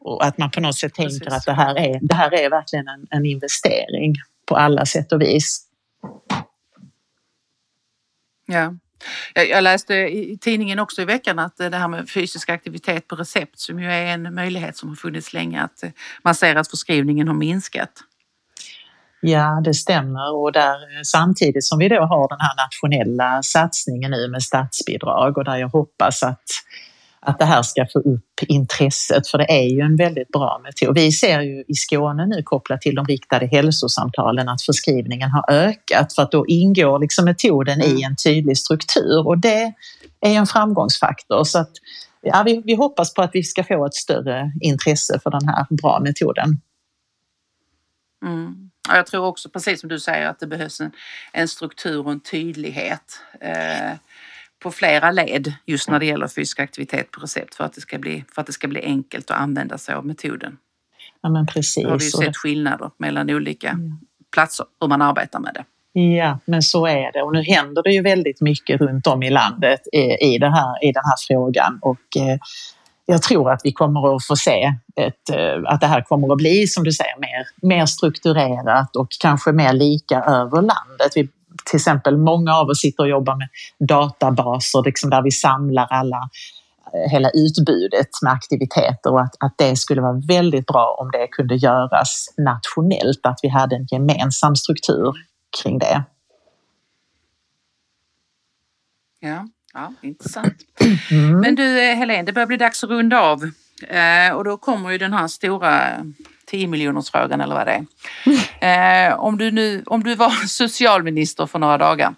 Och 0.00 0.24
att 0.24 0.38
man 0.38 0.50
på 0.50 0.60
något 0.60 0.76
sätt 0.76 0.94
tänker 0.94 1.24
Precis. 1.24 1.32
att 1.32 1.44
det 1.44 1.52
här 1.52 1.78
är, 1.78 1.98
det 2.02 2.14
här 2.14 2.34
är 2.34 2.50
verkligen 2.50 2.88
en, 2.88 3.06
en 3.10 3.26
investering 3.26 4.14
på 4.46 4.56
alla 4.56 4.86
sätt 4.86 5.12
och 5.12 5.20
vis. 5.20 5.64
Ja, 8.46 8.74
jag 9.34 9.64
läste 9.64 9.94
i 9.94 10.38
tidningen 10.40 10.78
också 10.78 11.02
i 11.02 11.04
veckan 11.04 11.38
att 11.38 11.60
eh, 11.60 11.70
det 11.70 11.76
här 11.76 11.88
med 11.88 12.10
fysisk 12.10 12.48
aktivitet 12.48 13.08
på 13.08 13.16
recept 13.16 13.58
som 13.58 13.80
ju 13.80 13.92
är 13.92 14.06
en 14.06 14.34
möjlighet 14.34 14.76
som 14.76 14.88
har 14.88 14.96
funnits 14.96 15.32
länge, 15.32 15.62
att 15.62 15.82
eh, 15.82 15.90
man 16.22 16.34
ser 16.34 16.56
att 16.56 16.70
förskrivningen 16.70 17.28
har 17.28 17.34
minskat. 17.34 17.90
Ja, 19.20 19.60
det 19.64 19.74
stämmer 19.74 20.36
och 20.36 20.52
där, 20.52 20.74
eh, 20.74 21.02
samtidigt 21.04 21.64
som 21.64 21.78
vi 21.78 21.88
då 21.88 22.00
har 22.00 22.28
den 22.28 22.40
här 22.40 22.64
nationella 22.64 23.42
satsningen 23.42 24.10
nu 24.10 24.28
med 24.28 24.42
statsbidrag 24.42 25.38
och 25.38 25.44
där 25.44 25.56
jag 25.56 25.68
hoppas 25.68 26.22
att 26.22 26.44
att 27.20 27.38
det 27.38 27.44
här 27.44 27.62
ska 27.62 27.86
få 27.92 27.98
upp 27.98 28.42
intresset, 28.46 29.28
för 29.28 29.38
det 29.38 29.50
är 29.50 29.68
ju 29.68 29.80
en 29.80 29.96
väldigt 29.96 30.28
bra 30.28 30.60
metod. 30.64 30.94
Vi 30.94 31.12
ser 31.12 31.40
ju 31.40 31.64
i 31.68 31.74
Skåne 31.74 32.26
nu 32.26 32.42
kopplat 32.42 32.80
till 32.80 32.94
de 32.94 33.06
riktade 33.06 33.46
hälsosamtalen 33.46 34.48
att 34.48 34.62
förskrivningen 34.62 35.30
har 35.30 35.44
ökat 35.48 36.14
för 36.14 36.22
att 36.22 36.30
då 36.30 36.46
ingår 36.46 36.98
liksom 36.98 37.24
metoden 37.24 37.82
i 37.82 38.02
en 38.02 38.16
tydlig 38.16 38.58
struktur 38.58 39.26
och 39.26 39.38
det 39.38 39.72
är 40.20 40.34
en 40.34 40.46
framgångsfaktor. 40.46 41.44
Så 41.44 41.58
att, 41.58 41.70
ja, 42.20 42.42
vi, 42.46 42.62
vi 42.64 42.74
hoppas 42.74 43.14
på 43.14 43.22
att 43.22 43.30
vi 43.32 43.42
ska 43.42 43.64
få 43.64 43.86
ett 43.86 43.94
större 43.94 44.52
intresse 44.60 45.20
för 45.22 45.30
den 45.30 45.48
här 45.48 45.66
bra 45.70 46.00
metoden. 46.00 46.60
Mm. 48.24 48.70
Jag 48.88 49.06
tror 49.06 49.24
också 49.24 49.48
precis 49.48 49.80
som 49.80 49.88
du 49.88 50.00
säger 50.00 50.26
att 50.26 50.40
det 50.40 50.46
behövs 50.46 50.80
en, 50.80 50.92
en 51.32 51.48
struktur 51.48 52.06
och 52.06 52.12
en 52.12 52.20
tydlighet. 52.20 53.20
Eh, 53.40 53.92
på 54.62 54.70
flera 54.70 55.10
led 55.10 55.52
just 55.66 55.88
när 55.88 55.98
det 55.98 56.06
gäller 56.06 56.28
fysisk 56.28 56.60
aktivitet 56.60 57.10
på 57.10 57.20
recept 57.20 57.54
för 57.54 57.64
att 57.64 57.72
det 57.72 57.80
ska 57.80 57.98
bli, 57.98 58.24
för 58.34 58.40
att 58.40 58.46
det 58.46 58.52
ska 58.52 58.68
bli 58.68 58.82
enkelt 58.84 59.30
att 59.30 59.40
använda 59.40 59.78
sig 59.78 59.94
av 59.94 60.06
metoden. 60.06 60.56
Ja, 61.22 61.28
men 61.28 61.46
precis. 61.46 61.84
Då 61.84 61.90
har 61.90 61.98
vi 61.98 62.04
ju 62.04 62.10
sett 62.10 62.36
skillnader 62.36 62.90
mellan 62.96 63.30
olika 63.30 63.68
mm. 63.68 63.98
platser 64.32 64.66
hur 64.80 64.88
man 64.88 65.02
arbetar 65.02 65.40
med 65.40 65.54
det. 65.54 65.64
Ja, 66.00 66.38
men 66.44 66.62
så 66.62 66.86
är 66.86 67.12
det 67.12 67.22
och 67.22 67.32
nu 67.32 67.42
händer 67.42 67.82
det 67.82 67.92
ju 67.92 68.02
väldigt 68.02 68.40
mycket 68.40 68.80
runt 68.80 69.06
om 69.06 69.22
i 69.22 69.30
landet 69.30 69.80
i, 70.20 70.38
det 70.38 70.50
här, 70.50 70.84
i 70.84 70.92
den 70.92 71.02
här 71.04 71.16
frågan 71.28 71.78
och 71.82 72.16
eh, 72.16 72.38
jag 73.10 73.22
tror 73.22 73.50
att 73.50 73.60
vi 73.64 73.72
kommer 73.72 74.16
att 74.16 74.26
få 74.26 74.36
se 74.36 74.72
ett, 74.96 75.30
eh, 75.32 75.72
att 75.72 75.80
det 75.80 75.86
här 75.86 76.02
kommer 76.02 76.32
att 76.32 76.36
bli, 76.36 76.66
som 76.66 76.84
du 76.84 76.92
säger, 76.92 77.18
mer, 77.20 77.68
mer 77.68 77.86
strukturerat 77.86 78.96
och 78.96 79.08
kanske 79.20 79.52
mer 79.52 79.72
lika 79.72 80.20
över 80.20 80.56
landet. 80.62 81.12
Vi 81.14 81.28
till 81.68 81.76
exempel 81.76 82.18
många 82.18 82.54
av 82.54 82.68
oss 82.68 82.80
sitter 82.80 83.02
och 83.02 83.08
jobbar 83.08 83.36
med 83.36 83.48
databaser 83.88 84.82
liksom 84.84 85.10
där 85.10 85.22
vi 85.22 85.30
samlar 85.30 85.86
alla 85.90 86.28
eh, 86.94 87.10
hela 87.10 87.30
utbudet 87.30 88.08
med 88.22 88.32
aktiviteter 88.32 89.12
och 89.12 89.20
att, 89.20 89.34
att 89.40 89.54
det 89.58 89.76
skulle 89.76 90.02
vara 90.02 90.20
väldigt 90.28 90.66
bra 90.66 90.96
om 91.00 91.10
det 91.10 91.26
kunde 91.26 91.54
göras 91.54 92.34
nationellt, 92.36 93.20
att 93.22 93.38
vi 93.42 93.48
hade 93.48 93.76
en 93.76 93.86
gemensam 93.90 94.56
struktur 94.56 95.12
kring 95.62 95.78
det. 95.78 96.04
Ja, 99.20 99.48
ja 99.74 99.92
intressant. 100.02 100.56
Mm. 101.10 101.40
Men 101.40 101.54
du 101.54 101.90
eh, 101.90 101.96
Helene, 101.96 102.22
det 102.22 102.32
börjar 102.32 102.46
bli 102.46 102.56
dags 102.56 102.84
att 102.84 102.90
runda 102.90 103.20
av 103.20 103.50
eh, 103.88 104.32
och 104.34 104.44
då 104.44 104.56
kommer 104.56 104.90
ju 104.90 104.98
den 104.98 105.12
här 105.12 105.28
stora 105.28 106.04
10 106.50 106.66
miljoners 106.66 107.10
frågan 107.10 107.40
eller 107.40 107.54
vad 107.54 107.66
det 107.66 107.84
är. 108.60 109.08
Eh, 109.10 109.18
om, 109.18 109.38
du 109.38 109.50
nu, 109.50 109.82
om 109.86 110.02
du 110.02 110.14
var 110.14 110.30
socialminister 110.46 111.46
för 111.46 111.58
några 111.58 111.78
dagar, 111.78 112.14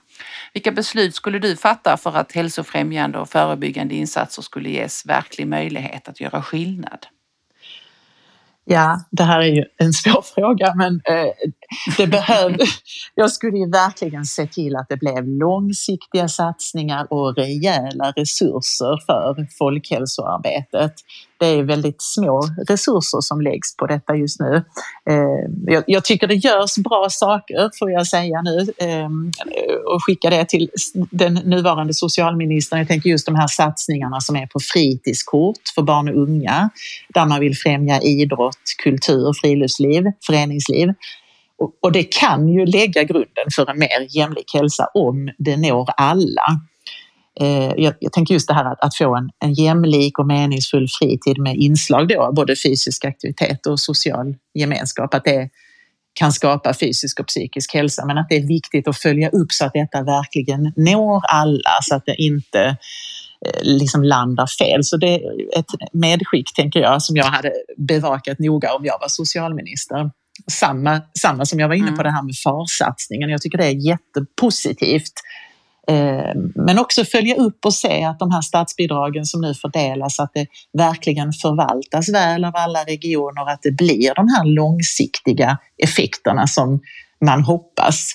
vilka 0.53 0.73
beslut 0.73 1.15
skulle 1.15 1.39
du 1.39 1.57
fatta 1.57 1.97
för 1.97 2.17
att 2.17 2.33
hälsofrämjande 2.33 3.19
och 3.19 3.29
förebyggande 3.29 3.95
insatser 3.95 4.43
skulle 4.43 4.71
ges 4.71 5.07
verklig 5.07 5.47
möjlighet 5.47 6.09
att 6.09 6.21
göra 6.21 6.43
skillnad? 6.43 7.07
Ja, 8.65 9.01
det 9.11 9.23
här 9.23 9.41
är 9.41 9.55
ju 9.55 9.65
en 9.79 9.93
svår 9.93 10.23
fråga, 10.35 10.75
men 10.75 10.95
eh, 10.95 11.33
det 11.97 12.07
behöv, 12.07 12.57
jag 13.15 13.31
skulle 13.33 13.59
ju 13.59 13.71
verkligen 13.71 14.25
se 14.25 14.47
till 14.47 14.77
att 14.77 14.89
det 14.89 14.97
blev 14.97 15.29
långsiktiga 15.29 16.29
satsningar 16.29 17.13
och 17.13 17.37
rejäla 17.37 18.13
resurser 18.17 19.07
för 19.07 19.47
folkhälsoarbetet. 19.59 20.95
Det 21.41 21.47
är 21.47 21.63
väldigt 21.63 22.03
små 22.03 22.43
resurser 22.69 23.21
som 23.21 23.41
läggs 23.41 23.77
på 23.77 23.87
detta 23.87 24.17
just 24.17 24.41
nu. 24.41 24.65
Eh, 25.11 25.83
jag, 25.87 26.05
tycker 26.05 26.27
det 26.27 26.35
görs 26.35 26.77
bra 26.77 27.07
saker, 27.11 27.71
får 27.79 27.91
jag 27.91 28.07
säga 28.07 28.43
nu, 28.43 28.67
ehm, 28.79 29.33
och 29.95 30.05
skicka 30.07 30.31
det 30.31 30.45
till 30.45 30.71
den 31.11 31.35
nuvarande 31.35 31.95
socialministern. 31.95 32.79
Jag 32.79 32.89
tänker 32.89 33.11
just 33.11 33.27
de 33.27 33.35
här 33.35 33.47
satsningarna 33.47 34.21
som 34.21 34.37
är 34.37 34.47
på 34.47 34.61
fritidskort 34.73 35.69
för 35.75 35.83
barn 35.83 36.09
och 36.09 36.23
unga, 36.23 36.71
där 37.15 37.27
man 37.27 37.41
vill 37.41 37.57
främja 37.57 38.01
idrott, 38.01 38.75
kultur, 38.83 39.33
friluftsliv, 39.41 40.05
föreningsliv. 40.27 40.89
Och 41.83 41.93
det 41.93 42.03
kan 42.03 42.49
ju 42.49 42.67
lägga 42.67 43.03
grunden 43.03 43.45
för 43.55 43.71
en 43.71 43.79
mer 43.79 44.17
jämlik 44.17 44.55
hälsa 44.55 44.87
om 44.95 45.31
det 45.39 45.57
når 45.57 45.89
alla. 45.97 46.61
Eh, 47.41 47.73
jag, 47.77 47.95
jag 48.01 48.13
tänker 48.13 48.35
just 48.35 48.49
det 48.49 48.55
här 48.55 48.65
att, 48.65 48.81
att 48.81 48.97
få 48.97 49.17
en, 49.17 49.31
en 49.45 49.53
jämlik 49.53 50.19
och 50.19 50.27
meningsfull 50.27 50.89
fritid 50.89 51.39
med 51.39 51.57
inslag 51.57 52.09
då, 52.09 52.33
både 52.33 52.57
fysisk 52.57 53.05
aktivitet 53.05 53.67
och 53.67 53.81
social 53.81 54.35
gemenskap, 54.55 55.15
att 55.15 55.25
det 55.25 55.51
kan 56.13 56.33
skapa 56.33 56.75
fysisk 56.75 57.21
och 57.21 57.27
psykisk 57.27 57.75
hälsa, 57.75 58.07
men 58.07 58.19
att 58.19 58.29
det 58.29 58.37
är 58.37 58.47
viktigt 58.47 58.89
att 58.89 58.99
följa 58.99 59.29
upp 59.29 59.53
så 59.53 59.65
att 59.65 59.73
detta 59.73 60.03
verkligen 60.03 60.73
når 60.77 61.23
alla, 61.29 61.79
så 61.83 61.95
att 61.95 62.07
det 62.07 62.15
inte 62.23 62.77
eh, 63.47 63.63
liksom 63.63 64.05
landar 64.05 64.47
fel. 64.47 64.85
Så 64.85 64.97
det 64.97 65.15
är 65.15 65.59
ett 65.59 65.67
medskick, 65.93 66.55
tänker 66.55 66.81
jag, 66.81 67.03
som 67.03 67.17
jag 67.17 67.25
hade 67.25 67.53
bevakat 67.77 68.39
noga 68.39 68.75
om 68.75 68.85
jag 68.85 68.99
var 69.01 69.09
socialminister. 69.09 70.11
Samma, 70.51 71.01
samma 71.19 71.47
som 71.47 71.61
jag 71.61 71.69
var 71.69 71.75
inne 71.75 71.87
på 71.87 71.93
mm. 71.93 72.05
det 72.05 72.11
här 72.11 72.23
med 72.23 72.35
farsatsningen. 72.45 73.31
Jag 73.31 73.43
tycker 73.43 73.59
det 73.59 73.67
är 73.67 73.87
jättepositivt 73.87 75.13
Eh, 75.89 76.35
men 76.55 76.79
också 76.79 77.05
följa 77.05 77.35
upp 77.37 77.65
och 77.65 77.75
se 77.75 78.05
att 78.05 78.19
de 78.19 78.31
här 78.31 78.41
statsbidragen 78.41 79.25
som 79.25 79.41
nu 79.41 79.55
fördelas, 79.55 80.21
att 80.21 80.31
det 80.35 80.47
verkligen 80.73 81.33
förvaltas 81.33 82.09
väl 82.15 82.45
av 82.45 82.53
alla 82.57 82.85
regioner, 82.85 83.53
att 83.53 83.63
det 83.63 83.73
blir 83.73 84.15
de 84.15 84.29
här 84.29 84.45
långsiktiga 84.45 85.59
effekterna 85.83 86.47
som 86.47 86.81
man 87.25 87.45
hoppas. 87.45 88.13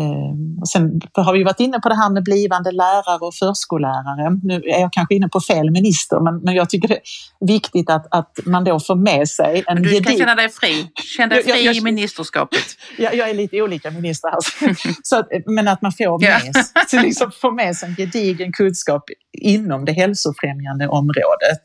Ehm, 0.00 0.58
och 0.60 0.68
sen 0.68 1.00
har 1.14 1.32
vi 1.32 1.44
varit 1.44 1.60
inne 1.60 1.80
på 1.80 1.88
det 1.88 1.94
här 1.94 2.10
med 2.10 2.24
blivande 2.24 2.70
lärare 2.72 3.18
och 3.20 3.34
förskollärare. 3.34 4.40
Nu 4.42 4.54
är 4.54 4.80
jag 4.80 4.92
kanske 4.92 5.14
inne 5.14 5.28
på 5.28 5.40
fel 5.40 5.70
minister, 5.70 6.20
men, 6.20 6.40
men 6.40 6.54
jag 6.54 6.70
tycker 6.70 6.88
det 6.88 6.94
är 6.94 7.46
viktigt 7.46 7.90
att, 7.90 8.06
att 8.10 8.38
man 8.44 8.64
då 8.64 8.80
får 8.80 8.94
med 8.96 9.28
sig 9.28 9.64
en 9.66 9.82
Du 9.82 10.00
kan 10.00 10.16
känna 10.16 10.34
dig 10.34 10.48
fri. 10.48 10.90
Känn 11.16 11.28
dig 11.28 11.42
fri 11.42 11.50
jag, 11.50 11.62
jag, 11.62 11.76
i 11.76 11.80
ministerskapet. 11.80 12.64
Jag, 12.98 13.14
jag, 13.14 13.30
är 13.30 13.34
lite 13.34 13.62
olika 13.62 13.90
minister 13.90 14.28
här. 14.28 14.76
Så 15.02 15.24
men 15.46 15.68
att 15.68 15.82
man 15.82 15.92
får 15.92 16.20
med, 16.20 16.66
så 16.88 17.00
liksom 17.00 17.30
får 17.40 17.52
med 17.52 17.76
sig 17.76 17.88
en 17.88 17.96
gedigen 17.96 18.52
kunskap 18.52 19.04
inom 19.32 19.84
det 19.84 19.92
hälsofrämjande 19.92 20.88
området. 20.88 21.62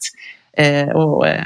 Eh, 0.58 0.90
och, 0.90 1.28
eh, 1.28 1.44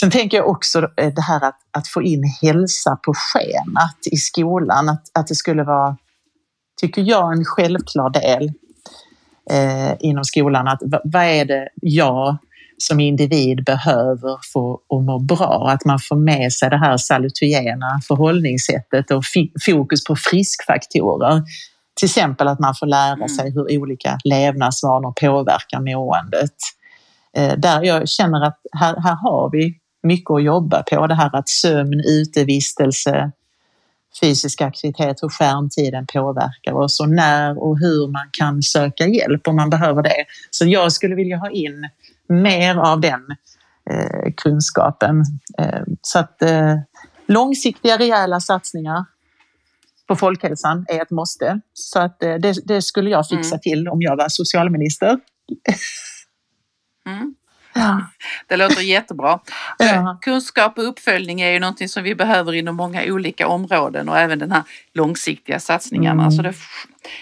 Sen 0.00 0.10
tänker 0.10 0.36
jag 0.36 0.48
också 0.48 0.78
eh, 0.96 1.14
det 1.14 1.22
här 1.22 1.44
att, 1.44 1.58
att 1.70 1.88
få 1.88 2.02
in 2.02 2.24
hälsa 2.42 2.96
på 2.96 3.12
schemat 3.14 3.98
i 4.12 4.16
skolan, 4.16 4.88
att, 4.88 5.02
att 5.14 5.26
det 5.26 5.34
skulle 5.34 5.62
vara, 5.62 5.96
tycker 6.80 7.02
jag, 7.02 7.32
en 7.32 7.44
självklar 7.44 8.10
del 8.10 8.52
eh, 9.50 9.96
inom 10.00 10.24
skolan. 10.24 10.68
Att 10.68 10.80
vad 11.04 11.24
är 11.24 11.44
det 11.44 11.68
jag 11.74 12.36
som 12.78 13.00
individ 13.00 13.64
behöver 13.64 14.38
för 14.52 14.74
att 14.74 15.04
må 15.04 15.18
bra? 15.18 15.70
Att 15.70 15.84
man 15.84 15.98
får 15.98 16.16
med 16.16 16.52
sig 16.52 16.70
det 16.70 16.78
här 16.78 16.96
salutogena 16.96 18.00
förhållningssättet 18.08 19.10
och 19.10 19.24
fokus 19.66 20.04
på 20.04 20.16
friskfaktorer. 20.16 21.42
Till 21.96 22.06
exempel 22.06 22.48
att 22.48 22.60
man 22.60 22.74
får 22.74 22.86
lära 22.86 23.28
sig 23.28 23.52
hur 23.52 23.78
olika 23.78 24.18
levnadsvanor 24.24 25.12
påverkar 25.20 25.80
måendet. 25.80 26.54
Eh, 27.36 27.58
där 27.58 27.82
jag 27.82 28.08
känner 28.08 28.46
att 28.46 28.60
här, 28.72 28.96
här 29.00 29.14
har 29.14 29.50
vi 29.52 29.78
mycket 30.04 30.30
att 30.30 30.44
jobba 30.44 30.82
på. 30.82 31.06
Det 31.06 31.14
här 31.14 31.36
att 31.36 31.48
sömn, 31.48 32.00
utevistelse, 32.00 33.32
fysisk 34.20 34.60
aktivitet, 34.60 35.22
hur 35.22 35.28
skärmtiden 35.28 36.06
påverkar 36.12 36.72
oss 36.72 37.00
och 37.00 37.08
när 37.08 37.62
och 37.62 37.78
hur 37.78 38.08
man 38.08 38.28
kan 38.32 38.62
söka 38.62 39.06
hjälp 39.06 39.48
om 39.48 39.56
man 39.56 39.70
behöver 39.70 40.02
det. 40.02 40.24
Så 40.50 40.66
jag 40.66 40.92
skulle 40.92 41.14
vilja 41.14 41.36
ha 41.36 41.50
in 41.50 41.88
mer 42.28 42.76
av 42.76 43.00
den 43.00 43.36
eh, 43.90 44.32
kunskapen. 44.36 45.24
Eh, 45.58 45.82
så 46.02 46.18
att 46.18 46.42
eh, 46.42 46.76
långsiktiga 47.26 47.98
rejäla 47.98 48.40
satsningar 48.40 49.04
på 50.06 50.16
folkhälsan 50.16 50.86
är 50.88 51.02
ett 51.02 51.10
måste. 51.10 51.60
Så 51.72 51.98
att 51.98 52.22
eh, 52.22 52.34
det, 52.34 52.54
det, 52.64 52.82
skulle 52.82 53.10
jag 53.10 53.28
fixa 53.28 53.54
mm. 53.54 53.60
till 53.60 53.88
om 53.88 54.02
jag 54.02 54.16
var 54.16 54.28
socialminister. 54.28 55.18
Mm. 57.06 57.34
Ja. 57.74 58.00
Det 58.46 58.56
låter 58.56 58.82
jättebra. 58.82 59.38
Ja. 59.78 60.18
Kunskap 60.20 60.78
och 60.78 60.88
uppföljning 60.88 61.40
är 61.40 61.50
ju 61.50 61.60
någonting 61.60 61.88
som 61.88 62.02
vi 62.02 62.14
behöver 62.14 62.52
inom 62.52 62.76
många 62.76 63.02
olika 63.04 63.48
områden 63.48 64.08
och 64.08 64.18
även 64.18 64.38
den 64.38 64.52
här 64.52 64.62
långsiktiga 64.94 65.60
satsningarna. 65.60 66.22
Mm. 66.22 66.30
Så 66.30 66.42
det, 66.42 66.54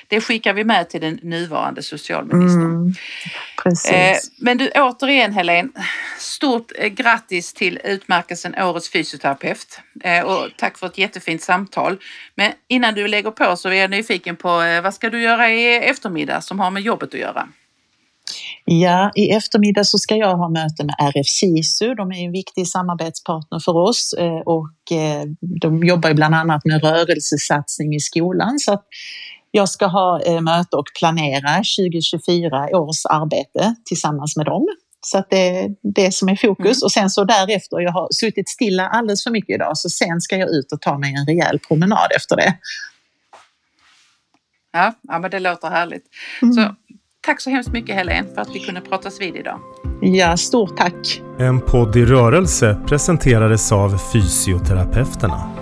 det 0.09 0.21
skickar 0.21 0.53
vi 0.53 0.65
med 0.65 0.89
till 0.89 1.01
den 1.01 1.19
nuvarande 1.23 1.83
socialministern. 1.83 2.65
Mm, 2.65 2.95
precis. 3.63 3.93
Eh, 3.93 4.17
men 4.39 4.59
du 4.59 4.71
återigen 4.71 5.33
Helene, 5.33 5.69
stort 6.19 6.73
eh, 6.79 6.89
grattis 6.89 7.55
till 7.55 7.81
utmärkelsen 7.85 8.55
Årets 8.55 8.91
fysioterapeut 8.91 9.81
eh, 10.05 10.25
och 10.25 10.49
tack 10.57 10.79
för 10.79 10.87
ett 10.87 10.99
jättefint 10.99 11.43
samtal. 11.43 11.99
Men 12.35 12.53
innan 12.69 12.95
du 12.95 13.09
lägger 13.09 13.31
på 13.31 13.57
så 13.57 13.69
är 13.69 13.73
jag 13.73 13.91
nyfiken 13.91 14.37
på 14.37 14.63
eh, 14.63 14.83
vad 14.83 14.95
ska 14.95 15.11
du 15.11 15.23
göra 15.23 15.51
i 15.51 15.77
eftermiddag 15.77 16.41
som 16.41 16.61
har 16.61 16.71
med 16.71 16.83
jobbet 16.83 17.15
att 17.15 17.21
göra? 17.21 17.49
Ja, 18.65 19.13
i 19.15 19.31
eftermiddag 19.31 19.85
så 19.85 19.99
ska 19.99 20.17
jag 20.17 20.37
ha 20.37 20.49
möte 20.49 20.85
med 20.85 20.95
RF 20.99 21.27
SISU. 21.27 21.95
De 21.95 22.13
är 22.13 22.25
en 22.27 22.33
viktig 22.33 22.69
samarbetspartner 22.69 23.59
för 23.59 23.77
oss 23.77 24.13
eh, 24.19 24.41
och 24.47 24.93
eh, 24.99 25.25
de 25.61 25.85
jobbar 25.85 26.15
bland 26.15 26.35
annat 26.35 26.65
med 26.65 26.83
rörelsesatsning 26.85 27.95
i 27.95 28.01
skolan. 28.01 28.59
Så 28.59 28.83
jag 29.51 29.69
ska 29.69 29.87
ha 29.87 30.23
eh, 30.23 30.41
möte 30.41 30.77
och 30.77 30.87
planera 30.99 31.57
2024 31.57 32.69
års 32.73 33.07
arbete 33.11 33.75
tillsammans 33.85 34.37
med 34.37 34.47
dem. 34.47 34.69
Så 35.07 35.19
att 35.19 35.31
det 35.31 35.59
är 35.59 35.71
det 35.95 36.15
som 36.15 36.29
är 36.29 36.37
fokus. 36.37 36.83
Mm. 36.83 36.85
Och 36.85 36.93
sen 36.93 37.11
så 37.11 37.25
därefter, 37.25 37.81
jag 37.81 37.93
har 37.93 38.09
suttit 38.11 38.49
stilla 38.49 38.89
alldeles 38.89 39.25
för 39.25 39.31
mycket 39.31 39.55
idag, 39.55 39.79
så 39.79 39.89
sen 39.89 40.21
ska 40.21 40.37
jag 40.37 40.51
ut 40.51 40.73
och 40.73 40.81
ta 40.81 40.99
mig 40.99 41.15
en 41.15 41.27
rejäl 41.27 41.59
promenad 41.59 42.09
efter 42.17 42.37
det. 42.37 42.59
Ja, 44.73 44.95
ja 45.03 45.19
men 45.19 45.31
det 45.31 45.39
låter 45.39 45.71
härligt. 45.71 46.05
Mm. 46.43 46.55
Så, 46.55 46.75
tack 47.27 47.41
så 47.41 47.51
hemskt 47.51 47.73
mycket 47.73 47.97
Helene 47.97 48.29
för 48.35 48.41
att 48.41 48.55
vi 48.55 48.61
kunde 48.61 48.81
pratas 48.81 49.21
vid 49.21 49.37
idag. 49.37 49.61
Ja, 50.01 50.37
stort 50.37 50.77
tack! 50.77 51.23
En 51.39 51.61
podd 51.61 51.97
i 51.97 52.05
rörelse 52.05 52.79
presenterades 52.87 53.73
av 53.73 53.99
Fysioterapeuterna. 54.13 55.62